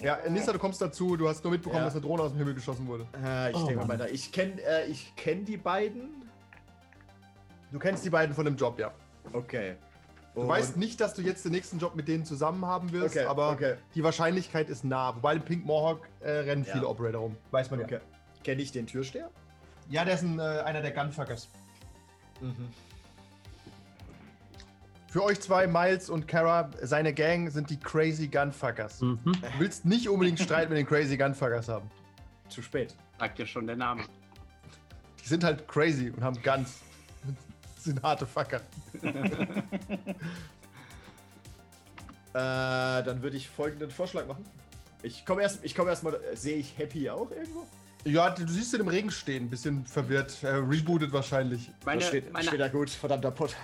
Ja, 0.00 0.18
Nissa, 0.28 0.52
du 0.52 0.58
kommst 0.58 0.82
dazu. 0.82 1.16
Du 1.16 1.26
hast 1.28 1.42
nur 1.44 1.52
mitbekommen, 1.52 1.80
Ja. 1.80 1.84
dass 1.86 1.94
eine 1.94 2.02
Drohne 2.02 2.22
aus 2.24 2.32
dem 2.32 2.38
Himmel 2.38 2.52
geschossen 2.54 2.86
wurde. 2.86 3.06
Äh, 3.24 3.52
ich 3.52 3.56
Oh, 3.56 3.66
denke 3.66 3.86
mal 3.86 3.88
weiter. 3.88 4.10
Ich 4.10 4.30
kenne 4.32 4.60
äh, 4.62 4.86
ich 4.86 5.14
kenn 5.16 5.46
die 5.46 5.56
beiden. 5.56 6.22
Du 7.72 7.78
kennst 7.78 8.04
die 8.04 8.10
beiden 8.10 8.34
von 8.34 8.44
dem 8.44 8.54
Job, 8.56 8.78
ja. 8.78 8.92
Okay. 9.32 9.76
Du 10.34 10.40
Und- 10.40 10.48
weißt 10.48 10.76
nicht, 10.76 11.00
dass 11.00 11.14
du 11.14 11.22
jetzt 11.22 11.44
den 11.44 11.52
nächsten 11.52 11.78
Job 11.78 11.94
mit 11.94 12.08
denen 12.08 12.24
zusammen 12.24 12.66
haben 12.66 12.90
wirst, 12.92 13.16
Okay, 13.16 13.24
aber 13.26 13.50
okay. 13.52 13.76
die 13.94 14.02
Wahrscheinlichkeit 14.02 14.68
ist 14.68 14.84
nah. 14.84 15.14
Wobei 15.14 15.34
im 15.34 15.42
Pink 15.42 15.64
Mohawk 15.64 16.08
äh, 16.20 16.30
rennen 16.30 16.64
Ja. 16.64 16.72
viele 16.72 16.88
Operator 16.88 17.20
rum. 17.20 17.36
Weiß 17.52 17.70
man 17.70 17.80
Okay. 17.82 18.00
Kenne 18.42 18.60
ich 18.62 18.72
den 18.72 18.86
Türsteher? 18.86 19.30
ja. 19.88 20.00
Ja, 20.00 20.04
der 20.04 20.14
ist 20.14 20.22
ein, 20.22 20.38
äh, 20.38 20.42
einer 20.42 20.80
der 20.80 20.90
Gunfuckers. 20.92 21.48
Mhm. 22.40 22.68
Für 25.08 25.22
euch 25.22 25.40
zwei, 25.40 25.66
Miles 25.68 26.10
und 26.10 26.26
Kara, 26.26 26.70
seine 26.82 27.12
Gang 27.14 27.50
sind 27.52 27.70
die 27.70 27.78
Crazy 27.78 28.26
Gunfuckers. 28.26 29.00
Mhm. 29.02 29.20
Du 29.24 29.40
willst 29.58 29.84
nicht 29.84 30.08
unbedingt 30.08 30.40
Streit 30.40 30.68
mit 30.68 30.78
den 30.78 30.86
Crazy 30.86 31.16
Gunfuckers 31.16 31.68
haben. 31.68 31.88
Zu 32.48 32.62
spät. 32.62 32.96
Sagt 33.20 33.38
ja 33.38 33.46
schon 33.46 33.66
der 33.68 33.76
Name. 33.76 34.02
Die 35.22 35.28
sind 35.28 35.44
halt 35.44 35.68
crazy 35.68 36.10
und 36.10 36.22
haben 36.24 36.36
Guns. 36.42 36.80
Sind 37.84 38.02
harte 38.02 38.26
Fucker. 38.26 38.60
Äh, 42.34 43.04
dann 43.04 43.22
würde 43.22 43.36
ich 43.36 43.48
folgenden 43.48 43.92
Vorschlag 43.92 44.26
machen. 44.26 44.44
Ich 45.04 45.24
komme 45.24 45.42
erst, 45.42 45.64
ich 45.64 45.72
komme 45.72 45.90
erstmal. 45.90 46.18
Sehe 46.34 46.56
ich 46.56 46.76
Happy 46.76 47.08
auch 47.08 47.30
irgendwo? 47.30 47.64
Ja, 48.04 48.28
du 48.30 48.44
siehst 48.48 48.74
ihn 48.74 48.80
im 48.80 48.88
Regen 48.88 49.12
stehen, 49.12 49.48
bisschen 49.48 49.86
verwirrt. 49.86 50.42
Äh, 50.42 50.48
rebootet 50.48 51.12
wahrscheinlich. 51.12 51.70
Meine, 51.86 52.00
das 52.00 52.08
steht, 52.08 52.32
meine, 52.32 52.48
steht 52.48 52.58
da 52.58 52.66
gut, 52.66 52.90
verdammter 52.90 53.30
Pott. 53.30 53.54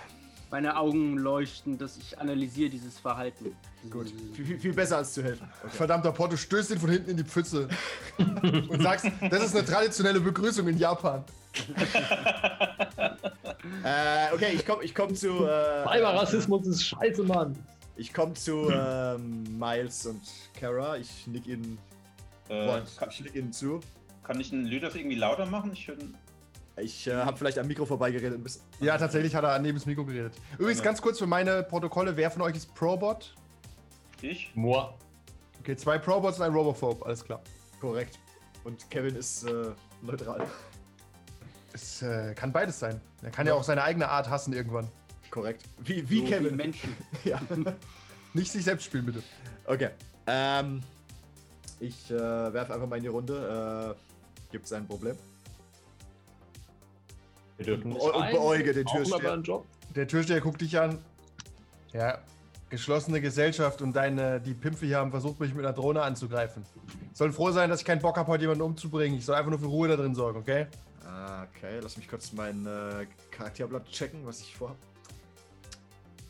Meine 0.51 0.75
Augen 0.77 1.17
leuchten, 1.17 1.77
dass 1.77 1.97
ich 1.97 2.19
analysiere 2.19 2.69
dieses 2.69 2.99
Verhalten. 2.99 3.55
Gut. 3.89 4.13
Viel, 4.33 4.59
viel, 4.59 4.73
besser 4.73 4.97
als 4.97 5.13
zu 5.13 5.23
helfen. 5.23 5.47
Okay. 5.63 5.75
Verdammter 5.75 6.11
Pott, 6.11 6.33
du 6.33 6.37
stößt 6.37 6.71
ihn 6.71 6.79
von 6.79 6.89
hinten 6.89 7.11
in 7.11 7.17
die 7.17 7.23
Pfütze. 7.23 7.69
und 8.17 8.81
sagst, 8.81 9.09
das 9.29 9.45
ist 9.45 9.55
eine 9.55 9.65
traditionelle 9.65 10.19
Begrüßung 10.19 10.67
in 10.67 10.77
Japan. 10.77 11.23
Äh, 13.83 14.33
okay, 14.33 14.53
ich 14.53 14.65
komme 14.65 14.83
ich 14.83 14.93
komm 14.93 15.15
zu. 15.15 15.45
Äh, 15.45 15.83
Cyberrassismus 15.83 16.67
ist 16.67 16.83
scheiße, 16.83 17.23
Mann. 17.23 17.55
Ich 17.95 18.11
komme 18.11 18.33
zu 18.33 18.69
ähm, 18.71 19.43
Miles 19.57 20.05
und 20.07 20.21
Kara. 20.59 20.97
Ich 20.97 21.27
nick 21.27 21.47
ihnen, 21.47 21.77
Äh, 22.49 22.79
ich 22.81 23.21
nick 23.21 23.35
ihnen 23.35 23.53
zu. 23.53 23.79
kann 24.23 24.39
ich 24.39 24.51
einen 24.51 24.65
Lüder 24.65 24.93
irgendwie 24.95 25.15
lauter 25.15 25.45
machen? 25.45 25.71
Ich. 25.73 25.91
Ich 26.81 27.07
äh, 27.07 27.13
habe 27.13 27.37
vielleicht 27.37 27.59
am 27.59 27.67
Mikro 27.67 27.85
vorbeigeredet 27.85 28.39
ein 28.39 28.43
bisschen. 28.43 28.63
Ja, 28.79 28.97
tatsächlich 28.97 29.35
hat 29.35 29.43
er 29.43 29.57
neben 29.59 29.77
das 29.77 29.85
Mikro 29.85 30.05
geredet. 30.05 30.33
Übrigens, 30.57 30.79
Ja. 30.79 30.85
ganz 30.85 31.01
kurz 31.01 31.19
für 31.19 31.27
meine 31.27 31.63
Protokolle, 31.63 32.15
wer 32.17 32.31
von 32.31 32.41
euch 32.41 32.55
ist 32.55 32.73
Probot? 32.73 33.35
Ich? 34.21 34.51
Moi. 34.55 34.83
Okay, 35.59 35.75
zwei 35.75 35.97
Probots 35.97 36.39
und 36.39 36.45
ein 36.45 36.53
Robophobe, 36.53 37.05
alles 37.05 37.23
klar. 37.23 37.41
Korrekt. 37.79 38.19
Und 38.63 38.89
Kevin 38.89 39.15
ist 39.15 39.43
äh, 39.43 39.71
neutral. 40.01 40.45
Es 41.73 42.01
äh, 42.01 42.33
kann 42.35 42.51
beides 42.51 42.79
sein. 42.79 42.99
Er 43.21 43.31
kann 43.31 43.47
ja. 43.47 43.53
auch 43.53 43.63
seine 43.63 43.83
eigene 43.83 44.09
Art 44.09 44.29
hassen 44.29 44.53
irgendwann. 44.53 44.87
Korrekt. 45.29 45.63
Wie, 45.79 46.07
wie 46.09 46.19
so 46.19 46.25
Kevin. 46.25 46.51
Wie 46.51 46.55
Menschen. 46.55 46.95
ja. 47.23 47.39
Nicht 48.33 48.51
sich 48.51 48.63
selbst 48.63 48.85
spielen, 48.85 49.05
bitte. 49.05 49.23
Okay. 49.65 49.89
Ähm, 50.27 50.81
ich 51.79 52.11
äh, 52.11 52.17
werfe 52.53 52.73
einfach 52.73 52.87
mal 52.87 52.97
in 52.97 53.03
die 53.03 53.09
Runde. 53.09 53.95
Äh, 53.97 54.51
Gibt 54.51 54.65
es 54.65 54.73
ein 54.73 54.85
Problem? 54.85 55.15
Wir 57.65 57.75
dürfen 57.75 57.89
nicht 57.91 58.01
Und 58.01 58.15
rein. 58.15 58.33
beäuge 58.33 58.73
den 58.73 58.85
Türsteher. 58.85 59.41
Der 59.95 60.07
Türsteher 60.07 60.41
guckt 60.41 60.61
dich 60.61 60.79
an. 60.79 60.97
Ja, 61.93 62.17
geschlossene 62.69 63.19
Gesellschaft 63.21 63.81
und 63.81 63.93
deine, 63.93 64.39
die 64.39 64.53
Pimpfe 64.53 64.85
hier 64.85 64.97
haben 64.97 65.11
versucht, 65.11 65.39
mich 65.39 65.53
mit 65.53 65.65
einer 65.65 65.73
Drohne 65.75 66.01
anzugreifen. 66.01 66.65
Sollen 67.13 67.33
froh 67.33 67.51
sein, 67.51 67.69
dass 67.69 67.81
ich 67.81 67.85
keinen 67.85 68.01
Bock 68.01 68.17
habe, 68.17 68.27
heute 68.31 68.43
jemanden 68.43 68.63
umzubringen. 68.63 69.17
Ich 69.17 69.25
soll 69.25 69.35
einfach 69.35 69.51
nur 69.51 69.59
für 69.59 69.65
Ruhe 69.67 69.87
da 69.89 69.95
drin 69.97 70.15
sorgen, 70.15 70.39
okay? 70.39 70.67
Ah, 71.05 71.43
okay. 71.43 71.79
Lass 71.83 71.97
mich 71.97 72.07
kurz 72.07 72.31
mein 72.33 72.65
äh, 72.65 73.05
Charakterblatt 73.29 73.85
checken, 73.91 74.25
was 74.25 74.39
ich 74.41 74.55
vorhabe. 74.55 74.79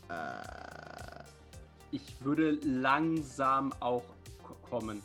Äh, 0.08 1.22
Ich 1.92 2.02
würde 2.20 2.58
langsam 2.64 3.72
auch 3.80 4.02
ko- 4.42 4.56
kommen. 4.68 5.00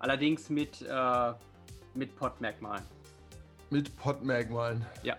Allerdings 0.00 0.50
mit, 0.50 0.82
äh, 0.82 1.32
mit 1.94 2.14
Pottmerkmalen. 2.16 2.84
Mit 3.70 3.94
Pottmerkmalen. 3.96 4.84
Ja. 5.02 5.16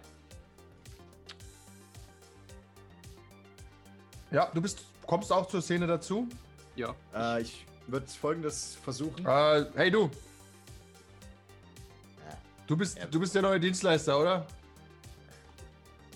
Ja, 4.31 4.49
du 4.53 4.61
bist, 4.61 4.79
kommst 5.05 5.31
auch 5.31 5.47
zur 5.47 5.61
Szene 5.61 5.87
dazu. 5.87 6.27
Ja. 6.75 6.95
äh, 7.15 7.41
ich 7.41 7.65
würde 7.87 8.07
folgendes 8.07 8.75
versuchen. 8.83 9.25
Äh, 9.25 9.65
hey 9.75 9.91
du. 9.91 10.09
Du 12.67 12.77
bist, 12.77 12.97
Ja. 12.99 13.05
du 13.07 13.19
bist 13.19 13.33
der 13.33 13.41
neue 13.41 13.59
Dienstleister, 13.59 14.19
oder? 14.19 14.45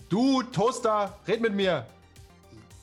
Du, 0.08 0.42
Toaster, 0.44 1.18
red 1.26 1.40
mit 1.40 1.54
mir. 1.54 1.86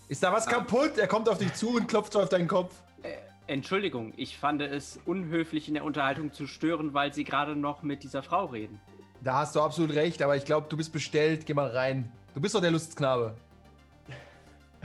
Ist 0.09 0.21
da 0.21 0.33
was 0.33 0.45
kaputt? 0.45 0.97
Er 0.97 1.07
kommt 1.07 1.29
auf 1.29 1.37
dich 1.37 1.53
zu 1.53 1.77
und 1.77 1.87
klopft 1.87 2.11
so 2.11 2.21
auf 2.21 2.27
deinen 2.27 2.49
Kopf. 2.49 2.75
Äh, 3.01 3.15
Entschuldigung, 3.47 4.13
ich 4.17 4.37
fand 4.37 4.61
es 4.61 4.99
unhöflich 5.05 5.69
in 5.69 5.75
der 5.75 5.85
Unterhaltung 5.85 6.33
zu 6.33 6.47
stören, 6.47 6.93
weil 6.93 7.13
Sie 7.13 7.23
gerade 7.23 7.55
noch 7.55 7.81
mit 7.83 8.03
dieser 8.03 8.21
Frau 8.21 8.45
reden. 8.47 8.81
Da 9.23 9.35
hast 9.35 9.55
du 9.55 9.61
absolut 9.61 9.95
recht, 9.95 10.21
aber 10.21 10.35
ich 10.35 10.45
glaube, 10.45 10.67
du 10.69 10.77
bist 10.77 10.91
bestellt. 10.91 11.45
Geh 11.45 11.53
mal 11.53 11.69
rein. 11.69 12.11
Du 12.33 12.41
bist 12.41 12.55
doch 12.55 12.61
der 12.61 12.71
Lustknabe. 12.71 13.35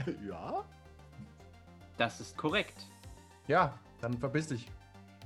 ja? 0.27 0.63
Das 1.97 2.19
ist 2.19 2.37
korrekt. 2.37 2.85
Ja, 3.47 3.73
dann 4.01 4.17
verpiss 4.17 4.47
dich. 4.47 4.67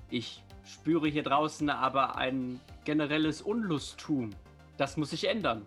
Ich 0.10 0.43
spüre 0.63 1.08
hier 1.08 1.24
draußen 1.24 1.69
aber 1.69 2.15
ein 2.15 2.60
generelles 2.86 3.41
Unlusttum. 3.41 4.30
Das 4.78 4.95
muss 4.95 5.10
sich 5.10 5.28
ändern. 5.28 5.65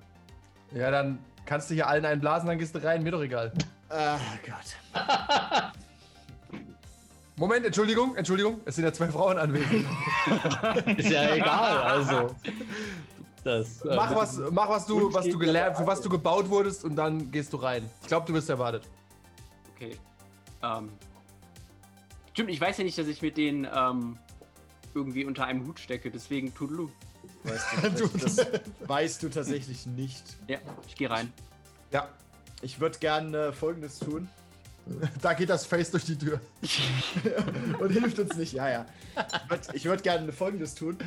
Ja, 0.72 0.90
dann 0.90 1.18
kannst 1.44 1.70
du 1.70 1.74
hier 1.74 1.87
allen 1.87 2.04
einen 2.04 2.20
blasen, 2.20 2.48
dann 2.48 2.59
gehst 2.59 2.74
du 2.74 2.83
rein. 2.83 3.02
Mir 3.02 3.11
doch 3.11 3.22
egal. 3.22 3.52
Ah, 3.90 4.18
Gott. 4.44 5.02
Moment, 7.37 7.66
Entschuldigung, 7.66 8.16
Entschuldigung. 8.16 8.61
Es 8.64 8.76
sind 8.76 8.85
ja 8.85 8.92
zwei 8.92 9.09
Frauen 9.09 9.38
anwesend. 9.38 9.87
Ist 10.98 11.11
ja 11.11 11.35
egal, 11.35 11.78
also. 11.78 12.35
Das, 13.44 13.85
Mach 13.85 14.14
was, 14.16 14.40
mach 14.50 14.68
was 14.70 14.87
du, 14.87 15.12
was 15.12 15.26
du 15.26 15.38
gelernt, 15.38 15.76
für 15.76 15.87
was 15.87 16.00
du 16.00 16.09
gebaut 16.09 16.48
wurdest 16.48 16.83
und 16.83 16.96
dann 16.96 17.30
gehst 17.30 17.52
du 17.52 17.59
rein. 17.59 17.88
Ich 18.00 18.09
glaube, 18.09 18.26
du 18.26 18.33
wirst 18.33 18.48
erwartet. 18.48 18.88
Okay. 19.74 19.98
Ähm. 20.62 20.88
Stimmt, 22.33 22.50
ich 22.50 22.61
weiß 22.61 22.78
ja 22.78 22.85
nicht, 22.85 22.96
dass 22.96 23.07
ich 23.07 23.20
mit 23.20 23.37
denen 23.37 23.68
ähm, 23.72 24.18
irgendwie 24.94 25.26
unter 25.26 25.44
einem 25.44 25.66
Hut 25.66 25.78
stecke, 25.78 26.11
deswegen 26.11 26.54
Tudelu. 26.54 26.88
Weißt 27.44 28.00
du, 28.00 28.09
das 28.18 28.46
weißt 28.87 29.22
du 29.22 29.28
tatsächlich 29.28 29.87
nicht. 29.87 30.24
Ja, 30.48 30.59
ich 30.88 30.96
gehe 30.96 31.11
rein. 31.11 31.30
Ja, 31.92 32.09
Ich 32.62 32.80
würde 32.80 32.98
gern 32.98 33.35
äh, 33.35 33.52
folgendes 33.52 33.98
tun. 33.98 34.28
da 35.22 35.35
geht 35.35 35.50
das 35.50 35.66
Face 35.66 35.90
durch 35.90 36.04
die 36.04 36.16
Tür. 36.16 36.40
Und 37.78 37.90
hilft 37.90 38.18
uns 38.18 38.37
nicht, 38.37 38.54
ja, 38.54 38.70
ja. 38.70 38.87
Ich 39.72 39.85
würde 39.85 39.85
würd 39.85 40.02
gerne 40.02 40.33
folgendes 40.33 40.74
tun. 40.74 40.98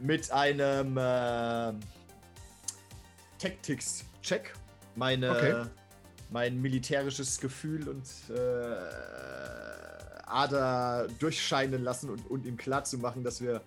Mit 0.00 0.30
einem 0.30 0.96
äh, 0.96 1.72
Tactics-Check. 3.38 4.54
Meine, 4.96 5.30
Okay. 5.30 5.64
Mein 6.30 6.60
militärisches 6.60 7.40
Gefühl 7.40 7.88
und 7.88 8.04
äh, 8.28 8.76
Ader 10.26 11.08
durchscheinen 11.18 11.82
lassen 11.82 12.10
und, 12.10 12.30
und 12.30 12.44
ihm 12.44 12.58
klarzumachen, 12.58 13.24
dass 13.24 13.40
wir 13.40 13.62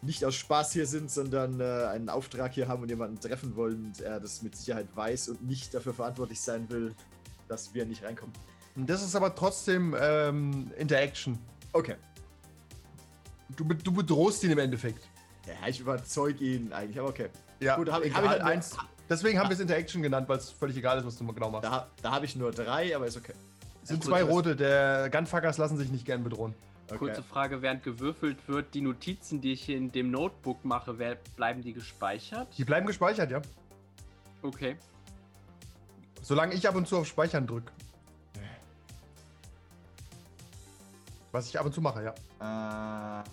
nicht 0.00 0.24
aus 0.24 0.34
Spaß 0.36 0.72
hier 0.72 0.86
sind, 0.86 1.10
sondern 1.10 1.60
äh, 1.60 1.64
einen 1.64 2.08
Auftrag 2.08 2.54
hier 2.54 2.68
haben 2.68 2.82
und 2.82 2.88
jemanden 2.88 3.20
treffen 3.20 3.56
wollen 3.56 3.86
und 3.86 4.00
er 4.00 4.20
das 4.20 4.42
mit 4.42 4.56
Sicherheit 4.56 4.86
weiß 4.94 5.28
und 5.30 5.46
nicht 5.46 5.74
dafür 5.74 5.92
verantwortlich 5.92 6.40
sein 6.40 6.70
will, 6.70 6.94
dass 7.48 7.74
wir 7.74 7.84
nicht 7.84 8.04
reinkommen. 8.04 8.32
Das 8.76 9.02
ist 9.02 9.16
aber 9.16 9.34
trotzdem 9.34 9.96
ähm, 10.00 10.70
Interaction. 10.78 11.38
Okay. 11.72 11.96
Du, 13.56 13.64
du 13.64 13.92
bedrohst 13.92 14.44
ihn 14.44 14.52
im 14.52 14.58
Endeffekt. 14.58 15.08
Ja, 15.48 15.68
ich 15.68 15.80
überzeuge 15.80 16.44
ihn 16.44 16.72
eigentlich, 16.72 16.98
aber 17.00 17.08
okay. 17.08 17.28
Ja, 17.60 17.76
Gut, 17.76 17.90
hab 17.90 18.00
ich- 18.02 18.08
egal, 18.10 18.16
hab 18.16 18.24
ich 18.36 18.42
halt- 18.42 18.52
eins. 18.52 18.76
Deswegen 19.08 19.38
haben 19.38 19.48
wir 19.48 19.54
es 19.54 19.60
Interaction 19.60 20.02
genannt, 20.02 20.28
weil 20.28 20.36
es 20.38 20.50
völlig 20.50 20.76
egal 20.76 20.98
ist, 20.98 21.06
was 21.06 21.16
du 21.16 21.26
genau 21.26 21.50
machst. 21.50 21.64
Da, 21.64 21.88
da 22.02 22.12
habe 22.12 22.26
ich 22.26 22.36
nur 22.36 22.52
drei, 22.52 22.94
aber 22.94 23.06
ist 23.06 23.16
okay. 23.16 23.32
Es 23.82 23.88
sind 23.88 24.04
Ja, 24.04 24.10
zwei 24.10 24.22
rote. 24.22 24.54
Der 24.54 25.08
Gunfuckers 25.10 25.56
lassen 25.56 25.78
sich 25.78 25.90
nicht 25.90 26.04
gern 26.04 26.22
bedrohen. 26.22 26.54
okay. 26.88 26.98
Kurze 26.98 27.22
Frage, 27.22 27.62
während 27.62 27.82
gewürfelt 27.82 28.36
wird, 28.46 28.74
die 28.74 28.82
Notizen, 28.82 29.40
die 29.40 29.52
ich 29.54 29.62
hier 29.64 29.78
in 29.78 29.90
dem 29.92 30.10
Notebook 30.10 30.62
mache, 30.64 30.98
wer, 30.98 31.16
bleiben 31.36 31.62
die 31.62 31.72
gespeichert? 31.72 32.48
Die 32.58 32.64
bleiben 32.64 32.86
gespeichert, 32.86 33.30
ja. 33.30 33.40
Okay. 34.42 34.76
Solange 36.20 36.54
ich 36.54 36.68
ab 36.68 36.74
und 36.76 36.86
zu 36.86 36.98
auf 36.98 37.06
Speichern 37.06 37.46
drücke. 37.46 37.72
Was 41.32 41.48
ich 41.48 41.58
ab 41.58 41.64
und 41.66 41.74
zu 41.74 41.80
mache, 41.80 42.02
ja. 42.40 43.20
Äh, 43.20 43.24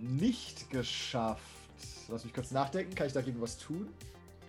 nicht 0.00 0.70
geschafft. 0.70 1.42
Lass 2.08 2.24
mich 2.24 2.32
kurz 2.32 2.50
nachdenken. 2.50 2.94
Kann 2.94 3.06
ich 3.06 3.12
dagegen 3.12 3.40
was 3.40 3.58
tun? 3.58 3.88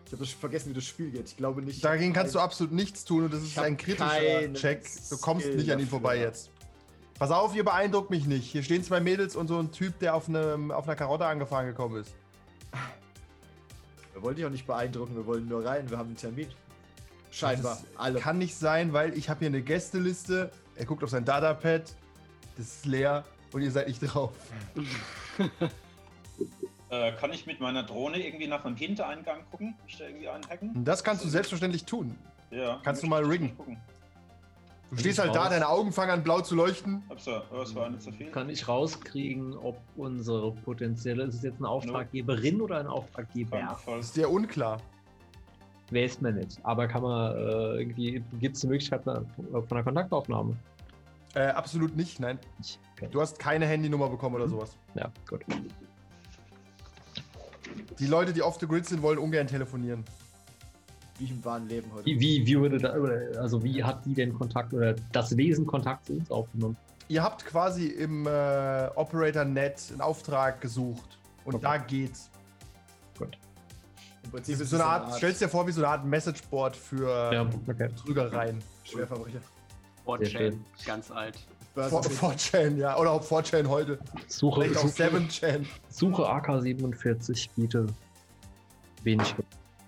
Ich 0.05 0.13
habe 0.13 0.25
vergessen, 0.25 0.71
wie 0.71 0.73
das 0.73 0.85
Spiel 0.85 1.11
geht. 1.11 1.27
Ich 1.27 1.37
glaube 1.37 1.61
nicht. 1.61 1.83
Dagegen 1.83 2.13
kannst 2.13 2.33
du 2.33 2.39
absolut 2.39 2.73
nichts 2.73 3.05
tun 3.05 3.25
und 3.25 3.33
das 3.33 3.43
ist 3.43 3.59
ein 3.59 3.77
kritischer 3.77 4.53
Check. 4.53 4.83
Du 5.09 5.17
kommst 5.17 5.45
Skill 5.45 5.57
nicht 5.57 5.71
an 5.71 5.77
ihn 5.79 5.85
dafür. 5.85 5.99
vorbei 5.99 6.19
jetzt. 6.19 6.49
Pass 7.19 7.31
auf, 7.31 7.53
ihr 7.53 7.63
beeindruckt 7.63 8.09
mich 8.09 8.25
nicht. 8.25 8.49
Hier 8.49 8.63
stehen 8.63 8.83
zwei 8.83 9.01
Mädels 9.01 9.35
und 9.35 9.49
so 9.49 9.59
ein 9.59 9.71
Typ, 9.71 9.99
der 9.99 10.15
auf, 10.15 10.27
einem, 10.27 10.71
auf 10.71 10.87
einer 10.87 10.95
Karotte 10.95 11.25
angefahren 11.25 11.67
gekommen 11.67 11.97
ist. 12.01 12.15
Wir 14.13 14.21
wollen 14.23 14.35
dich 14.35 14.45
auch 14.45 14.49
nicht 14.49 14.65
beeindrucken, 14.65 15.15
wir 15.15 15.25
wollen 15.25 15.47
nur 15.47 15.63
rein, 15.63 15.89
wir 15.89 15.97
haben 15.97 16.07
einen 16.07 16.17
Termin. 16.17 16.47
Scheinbar, 17.29 17.75
Das 17.75 17.85
alle. 17.99 18.19
Kann 18.19 18.37
nicht 18.37 18.55
sein, 18.55 18.93
weil 18.93 19.15
ich 19.17 19.29
habe 19.29 19.39
hier 19.39 19.49
eine 19.49 19.61
Gästeliste. 19.61 20.49
Er 20.75 20.85
guckt 20.85 21.03
auf 21.03 21.09
sein 21.09 21.25
Datapad. 21.25 21.93
Das 22.57 22.65
ist 22.65 22.85
leer 22.85 23.25
und 23.53 23.61
ihr 23.61 23.71
seid 23.71 23.87
nicht 23.87 23.99
drauf. 23.99 24.31
Äh, 26.91 27.11
kann 27.13 27.31
ich 27.31 27.45
mit 27.45 27.59
meiner 27.59 27.83
Drohne 27.83 28.17
irgendwie 28.17 28.47
nach 28.47 28.65
einem 28.65 28.75
Hintereingang 28.75 29.41
gucken? 29.51 29.75
Kann 29.77 29.87
ich 29.87 29.97
da 29.97 30.05
irgendwie 30.05 30.27
einhacken? 30.27 30.83
Das 30.83 31.03
kannst 31.03 31.23
du 31.23 31.29
selbstverständlich 31.29 31.85
tun. 31.85 32.17
Ja. 32.49 32.81
Kannst 32.83 33.03
du 33.03 33.07
mal 33.07 33.23
riggen. 33.23 33.55
Du 33.57 34.95
Bin 34.95 34.99
stehst 34.99 35.19
halt 35.19 35.35
da, 35.35 35.41
raus? 35.41 35.49
deine 35.51 35.69
Augen 35.69 35.91
fangen 35.91 36.09
an 36.09 36.23
blau 36.23 36.41
zu 36.41 36.55
leuchten. 36.55 37.03
Hab's 37.07 37.27
ja, 37.27 37.43
oh, 37.51 37.57
das 37.57 37.75
war 37.75 37.85
eine 37.85 37.99
zu 37.99 38.11
viel. 38.11 38.31
Kann 38.31 38.49
ich 38.49 38.67
rauskriegen, 38.67 39.55
ob 39.55 39.79
unsere 39.97 40.51
potenzielle, 40.51 41.25
ist 41.25 41.35
es 41.35 41.43
jetzt 41.43 41.57
eine 41.57 41.69
Auftraggeberin 41.69 42.59
oder 42.59 42.79
ein 42.79 42.87
Auftraggeber? 42.87 43.77
Voll. 43.85 43.97
Das 43.97 44.07
ist 44.07 44.15
sehr 44.15 44.31
unklar. 44.31 44.81
Weiß 45.91 46.21
man 46.21 46.35
nicht. 46.35 46.57
Aber 46.63 46.87
kann 46.87 47.03
man 47.03 47.35
äh, 47.35 47.81
irgendwie, 47.81 48.23
gibt 48.39 48.55
es 48.55 48.61
die 48.61 48.67
Möglichkeit 48.67 49.03
von 49.03 49.27
von 49.51 49.65
einer 49.69 49.83
Kontaktaufnahme? 49.83 50.55
Äh, 51.35 51.47
absolut 51.49 51.95
nicht, 51.95 52.19
nein. 52.19 52.39
Okay. 52.93 53.07
Du 53.11 53.21
hast 53.21 53.37
keine 53.39 53.65
Handynummer 53.65 54.09
bekommen 54.09 54.35
oder 54.35 54.47
sowas. 54.47 54.75
Ja, 54.95 55.11
gut. 55.27 55.41
Die 57.99 58.07
Leute, 58.07 58.33
die 58.33 58.41
off 58.41 58.57
the 58.59 58.67
grid 58.67 58.85
sind, 58.85 59.01
wollen 59.01 59.19
ungern 59.19 59.47
telefonieren. 59.47 60.03
Wie 61.19 61.25
im 61.29 61.43
wahren 61.43 61.67
Leben 61.67 61.91
heute. 61.93 62.05
Wie, 62.05 62.19
wie, 62.19 62.45
wie 62.45 62.59
würde 62.59 62.77
da, 62.77 62.89
also 63.39 63.61
wie 63.63 63.83
hat 63.83 64.05
die 64.05 64.13
denn 64.13 64.33
Kontakt 64.33 64.73
oder 64.73 64.95
das 65.11 65.35
Wesen 65.35 65.65
Kontakt 65.65 66.05
zu 66.05 66.13
uns 66.13 66.31
aufgenommen? 66.31 66.77
Ihr 67.09 67.21
habt 67.23 67.45
quasi 67.45 67.87
im 67.87 68.25
äh, 68.25 68.87
Operator-Net 68.95 69.89
einen 69.91 70.01
Auftrag 70.01 70.61
gesucht. 70.61 71.17
Und 71.45 71.55
Okay. 71.55 71.63
da 71.63 71.77
geht's. 71.77 72.29
Im 74.23 74.31
Prinzip 74.31 74.57
So 74.57 74.63
ist 74.63 74.73
eine 74.73 74.83
es 74.83 74.87
Art, 74.89 75.13
stellst 75.15 75.41
dir 75.41 75.49
vor, 75.49 75.65
wie 75.67 75.71
so 75.71 75.81
eine 75.81 75.87
Art 75.89 76.05
Messageboard 76.05 76.75
für 76.75 77.33
Ja, 77.33 77.41
okay. 77.41 77.87
Betrügereien. 77.87 78.61
Schwerverbrecher. 78.83 79.39
Sehr 80.17 80.25
schön. 80.29 80.65
ganz 80.85 81.11
alt. 81.11 81.37
For- 81.75 82.01
4chan, 82.03 82.77
ja. 82.77 82.97
Oder 82.97 83.11
auch 83.11 83.23
4chan 83.23 83.67
heute. 83.67 83.99
Suche, 84.27 84.61
Vielleicht 84.61 84.77
auch 84.79 84.87
suche, 84.87 85.03
7chan. 85.03 85.65
suche 85.89 86.23
AK-47, 86.27 87.49
biete 87.55 87.85
wenig 89.03 89.33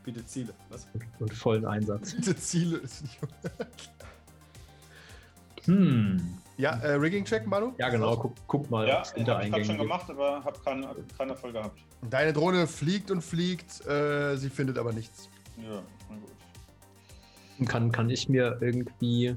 Bitte 0.04 0.26
Ziele. 0.26 0.54
Was? 0.70 0.88
und 1.20 1.34
vollen 1.34 1.66
Einsatz. 1.66 2.16
Diese 2.18 2.36
Ziele. 2.36 2.78
ist 2.78 3.02
nicht- 3.04 3.20
Hm. 5.66 6.38
Ja, 6.58 6.72
äh, 6.80 6.94
Rigging-Check, 6.94 7.46
Manu? 7.48 7.74
Ja, 7.78 7.90
genau, 7.90 8.16
guck, 8.18 8.36
guck 8.48 8.70
mal, 8.70 8.88
Ja, 8.88 9.04
ich 9.16 9.24
gerade 9.26 9.66
schon 9.66 9.78
gemacht, 9.78 10.10
aber 10.10 10.44
hab 10.44 10.64
keinen 10.64 10.86
keinen 11.18 11.30
Erfolg 11.32 11.54
gehabt. 11.54 11.80
Deine 12.10 12.34
Drohne 12.34 12.68
fliegt 12.68 13.12
und 13.12 13.22
fliegt, 13.22 13.86
äh, 13.88 14.36
sie 14.38 14.50
findet 14.50 14.78
aber 14.78 14.92
nichts. 14.94 15.30
Ja, 15.58 15.82
na 16.10 16.16
gut. 16.18 17.68
Kann, 17.68 17.92
kann 17.92 18.10
ich 18.10 18.28
mir 18.28 18.58
irgendwie 18.60 19.36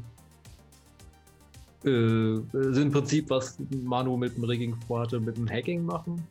äh, 1.84 2.40
also 2.56 2.80
im 2.80 2.90
Prinzip, 2.92 3.30
was 3.30 3.58
Manu 3.82 4.16
mit 4.16 4.36
dem 4.36 4.44
Rigging 4.44 4.76
vorhatte, 4.86 5.20
mit 5.20 5.36
dem 5.36 5.48
Hacking 5.48 5.84
machen? 5.84 6.26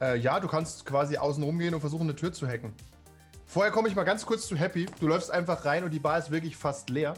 Äh, 0.00 0.18
ja, 0.18 0.38
du 0.40 0.48
kannst 0.48 0.84
quasi 0.84 1.16
außen 1.16 1.42
rumgehen 1.42 1.74
und 1.74 1.80
versuchen, 1.80 2.02
eine 2.02 2.14
Tür 2.16 2.32
zu 2.32 2.46
hacken. 2.46 2.72
Vorher 3.46 3.72
komme 3.72 3.88
ich 3.88 3.94
mal 3.96 4.04
ganz 4.04 4.26
kurz 4.26 4.46
zu 4.46 4.56
Happy. 4.56 4.86
Du 5.00 5.06
läufst 5.08 5.30
einfach 5.30 5.64
rein 5.64 5.84
und 5.84 5.90
die 5.92 5.98
Bar 5.98 6.18
ist 6.18 6.30
wirklich 6.30 6.56
fast 6.56 6.90
leer. 6.90 7.14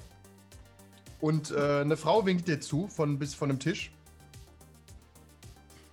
Und 1.20 1.50
äh, 1.50 1.80
eine 1.80 1.96
Frau 1.96 2.24
winkt 2.24 2.46
dir 2.46 2.60
zu 2.60 2.86
von 2.86 3.18
bis 3.18 3.34
von 3.34 3.50
einem 3.50 3.58
Tisch. 3.58 3.92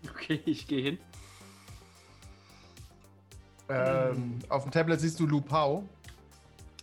Okay, 0.08 0.40
ich 0.46 0.68
gehe 0.68 0.84
hin. 0.84 1.00
Ähm, 3.70 4.38
auf 4.50 4.64
dem 4.64 4.72
Tablet 4.72 5.00
siehst 5.00 5.20
du 5.20 5.26
Lu 5.26 5.42
Pao 5.42 5.84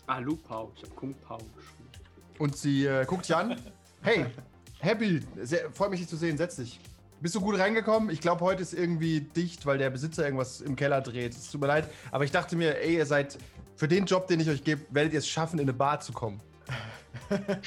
Ah, 0.07 0.19
Lupau. 0.19 0.73
Ich 0.75 0.83
hab 0.83 0.97
Kung 0.97 1.15
Pao 1.15 1.39
geschrieben. 1.39 1.89
und 2.39 2.57
sie 2.57 2.85
äh, 2.87 3.05
guckt 3.07 3.29
dich 3.29 3.37
an. 3.37 3.57
Hey, 4.03 4.27
Happy, 4.81 5.21
sehr, 5.41 5.71
freut 5.71 5.91
mich, 5.91 6.01
dich 6.01 6.09
zu 6.09 6.17
sehen. 6.17 6.37
Setz 6.37 6.57
dich. 6.57 6.81
Bist 7.21 7.37
du 7.37 7.41
gut 7.41 7.57
reingekommen? 7.57 8.11
Ich 8.11 8.21
glaube, 8.21 8.41
heute 8.41 8.63
ist 8.63 8.75
irgendwie 8.75 9.21
dicht, 9.21 9.65
weil 9.65 9.79
der 9.79 9.91
Besitzer 9.91 10.25
irgendwas 10.25 10.61
im 10.61 10.75
Keller 10.75 11.01
dreht. 11.01 11.35
Es 11.35 11.53
tut 11.53 11.61
mir 11.61 11.69
leid. 11.69 11.89
Aber 12.11 12.25
ich 12.25 12.33
dachte 12.33 12.57
mir, 12.57 12.81
ey, 12.81 12.97
ihr 12.97 13.07
seid 13.07 13.39
für 13.77 13.87
den 13.87 14.07
Job, 14.07 14.27
den 14.27 14.41
ich 14.41 14.51
euch 14.51 14.65
gebe, 14.65 14.83
werdet 14.91 15.13
ihr 15.13 15.21
es 15.21 15.29
schaffen, 15.29 15.61
in 15.61 15.67
eine 15.67 15.73
Bar 15.73 16.01
zu 16.01 16.13
kommen. 16.13 16.41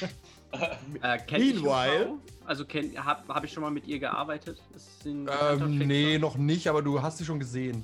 Äh, 1.02 1.18
kennt 1.18 1.44
ihr 1.44 1.54
Meanwhile-? 1.56 2.14
Also 2.46 2.64
habe 2.64 3.34
hab 3.34 3.44
ich 3.44 3.52
schon 3.52 3.62
mal 3.62 3.70
mit 3.70 3.86
ihr 3.86 3.98
gearbeitet? 3.98 4.62
Ähm, 5.04 5.76
nee, 5.76 6.16
noch 6.16 6.36
nicht, 6.36 6.68
aber 6.68 6.80
du 6.80 7.02
hast 7.02 7.18
sie 7.18 7.26
schon 7.26 7.38
gesehen. 7.38 7.82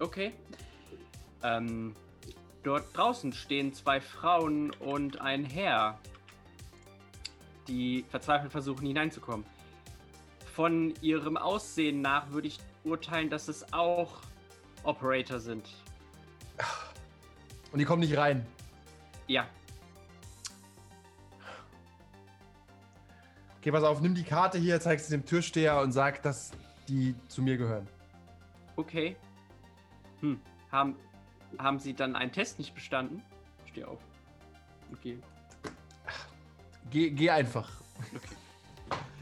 Okay. 0.00 0.32
Ähm, 1.44 1.94
dort 2.64 2.96
draußen 2.96 3.32
stehen 3.32 3.74
zwei 3.74 4.00
Frauen 4.00 4.72
und 4.80 5.20
ein 5.20 5.44
Herr, 5.44 6.00
die 7.68 8.04
verzweifelt 8.08 8.50
versuchen 8.50 8.86
hineinzukommen. 8.86 9.46
Von 10.54 10.94
ihrem 11.02 11.36
Aussehen 11.36 12.00
nach 12.00 12.30
würde 12.30 12.48
ich 12.48 12.58
urteilen, 12.84 13.30
dass 13.30 13.48
es 13.48 13.72
auch 13.72 14.20
Operator 14.82 15.38
sind. 15.38 15.68
Und 17.70 17.78
die 17.78 17.84
kommen 17.84 18.00
nicht 18.00 18.16
rein. 18.16 18.44
Ja, 19.26 19.46
Okay, 23.60 23.72
pass 23.72 23.82
auf, 23.82 24.00
nimm 24.00 24.14
die 24.14 24.22
Karte 24.22 24.56
hier, 24.56 24.80
zeig 24.80 25.00
sie 25.00 25.10
dem 25.10 25.26
Türsteher 25.26 25.80
und 25.80 25.90
sag, 25.92 26.22
dass 26.22 26.52
die 26.88 27.14
zu 27.28 27.42
mir 27.42 27.56
gehören. 27.56 27.86
okay. 28.76 29.16
Hm, 30.20 30.40
haben, 30.72 30.96
haben 31.58 31.78
sie 31.78 31.92
dann 31.92 32.16
einen 32.16 32.32
Test 32.32 32.58
nicht 32.58 32.74
bestanden? 32.74 33.22
Steh 33.66 33.84
auf. 33.84 33.98
Okay. 34.92 35.18
Geh, 36.90 37.10
geh 37.10 37.30
einfach. 37.30 37.70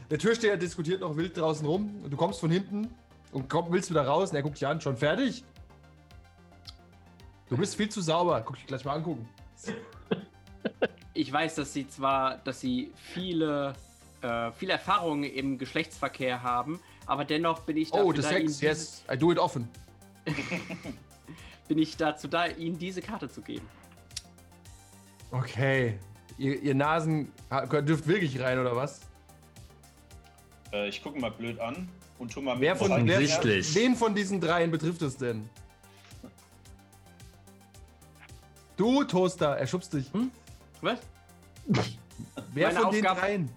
Der 0.09 0.17
Türsteher 0.19 0.55
diskutiert 0.57 1.01
noch 1.01 1.15
wild 1.17 1.35
draußen 1.37 1.65
rum. 1.65 2.01
und 2.03 2.11
Du 2.11 2.17
kommst 2.17 2.39
von 2.39 2.49
hinten 2.51 2.89
und 3.31 3.49
komm, 3.49 3.71
willst 3.71 3.89
wieder 3.89 4.05
raus 4.05 4.29
und 4.31 4.35
er 4.37 4.43
guckt 4.43 4.55
dich 4.55 4.65
an. 4.67 4.79
Schon 4.79 4.95
fertig? 4.95 5.43
Du 7.49 7.57
bist 7.57 7.75
viel 7.75 7.89
zu 7.89 8.01
sauber. 8.01 8.41
Guck 8.45 8.55
dich 8.55 8.67
gleich 8.67 8.85
mal 8.85 8.93
angucken. 8.95 9.27
Ich 11.13 11.31
weiß, 11.31 11.55
dass 11.55 11.73
sie 11.73 11.87
zwar, 11.87 12.37
dass 12.39 12.59
sie 12.61 12.91
viele, 12.95 13.73
äh, 14.21 14.51
viele 14.51 14.73
Erfahrungen 14.73 15.23
im 15.23 15.57
Geschlechtsverkehr 15.57 16.43
haben, 16.43 16.79
aber 17.05 17.25
dennoch 17.25 17.61
bin 17.61 17.77
ich 17.77 17.91
Oh, 17.93 18.11
dafür 18.11 18.23
the 18.23 18.29
da, 18.29 18.37
ihnen 18.37 18.49
sex. 18.49 18.61
Yes, 18.61 19.03
I 19.13 19.17
do 19.17 19.31
it 19.31 19.39
often. 19.39 19.67
bin 21.67 21.77
ich 21.79 21.97
dazu 21.97 22.27
da, 22.27 22.47
ihnen 22.47 22.77
diese 22.77 23.01
Karte 23.01 23.29
zu 23.29 23.41
geben. 23.41 23.67
Okay. 25.31 25.97
Ihr, 26.37 26.61
ihr 26.61 26.75
Nasen 26.75 27.31
dürft 27.83 28.07
wirklich 28.07 28.39
rein, 28.39 28.59
oder 28.59 28.75
was? 28.75 29.01
Äh, 30.71 30.89
ich 30.89 31.01
gucke 31.01 31.19
mal 31.19 31.31
blöd 31.31 31.59
an 31.59 31.87
und 32.19 32.31
tu 32.31 32.41
mal 32.41 32.59
Wer 32.59 32.75
von, 32.75 32.89
wer, 33.07 33.19
wen 33.19 33.95
von 33.95 34.13
diesen 34.13 34.39
dreien 34.39 34.69
betrifft 34.71 35.01
es 35.01 35.17
denn? 35.17 35.49
Du, 38.75 39.03
Toaster, 39.03 39.57
er 39.57 39.65
schubst 39.65 39.93
dich. 39.93 40.11
Was? 40.81 40.99
Wer 42.53 42.67
Meine 42.67 42.79
von 42.81 42.91
den 42.91 43.07
Aufgabe- 43.07 43.21
dreien? 43.21 43.49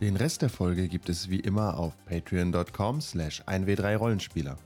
Den 0.00 0.16
Rest 0.16 0.42
der 0.42 0.48
Folge 0.48 0.88
gibt 0.88 1.08
es 1.08 1.30
wie 1.30 1.38
immer 1.38 1.78
auf 1.78 1.92
patreon.com 2.06 3.00
slash 3.00 3.40
1w3rollenspieler. 3.42 4.56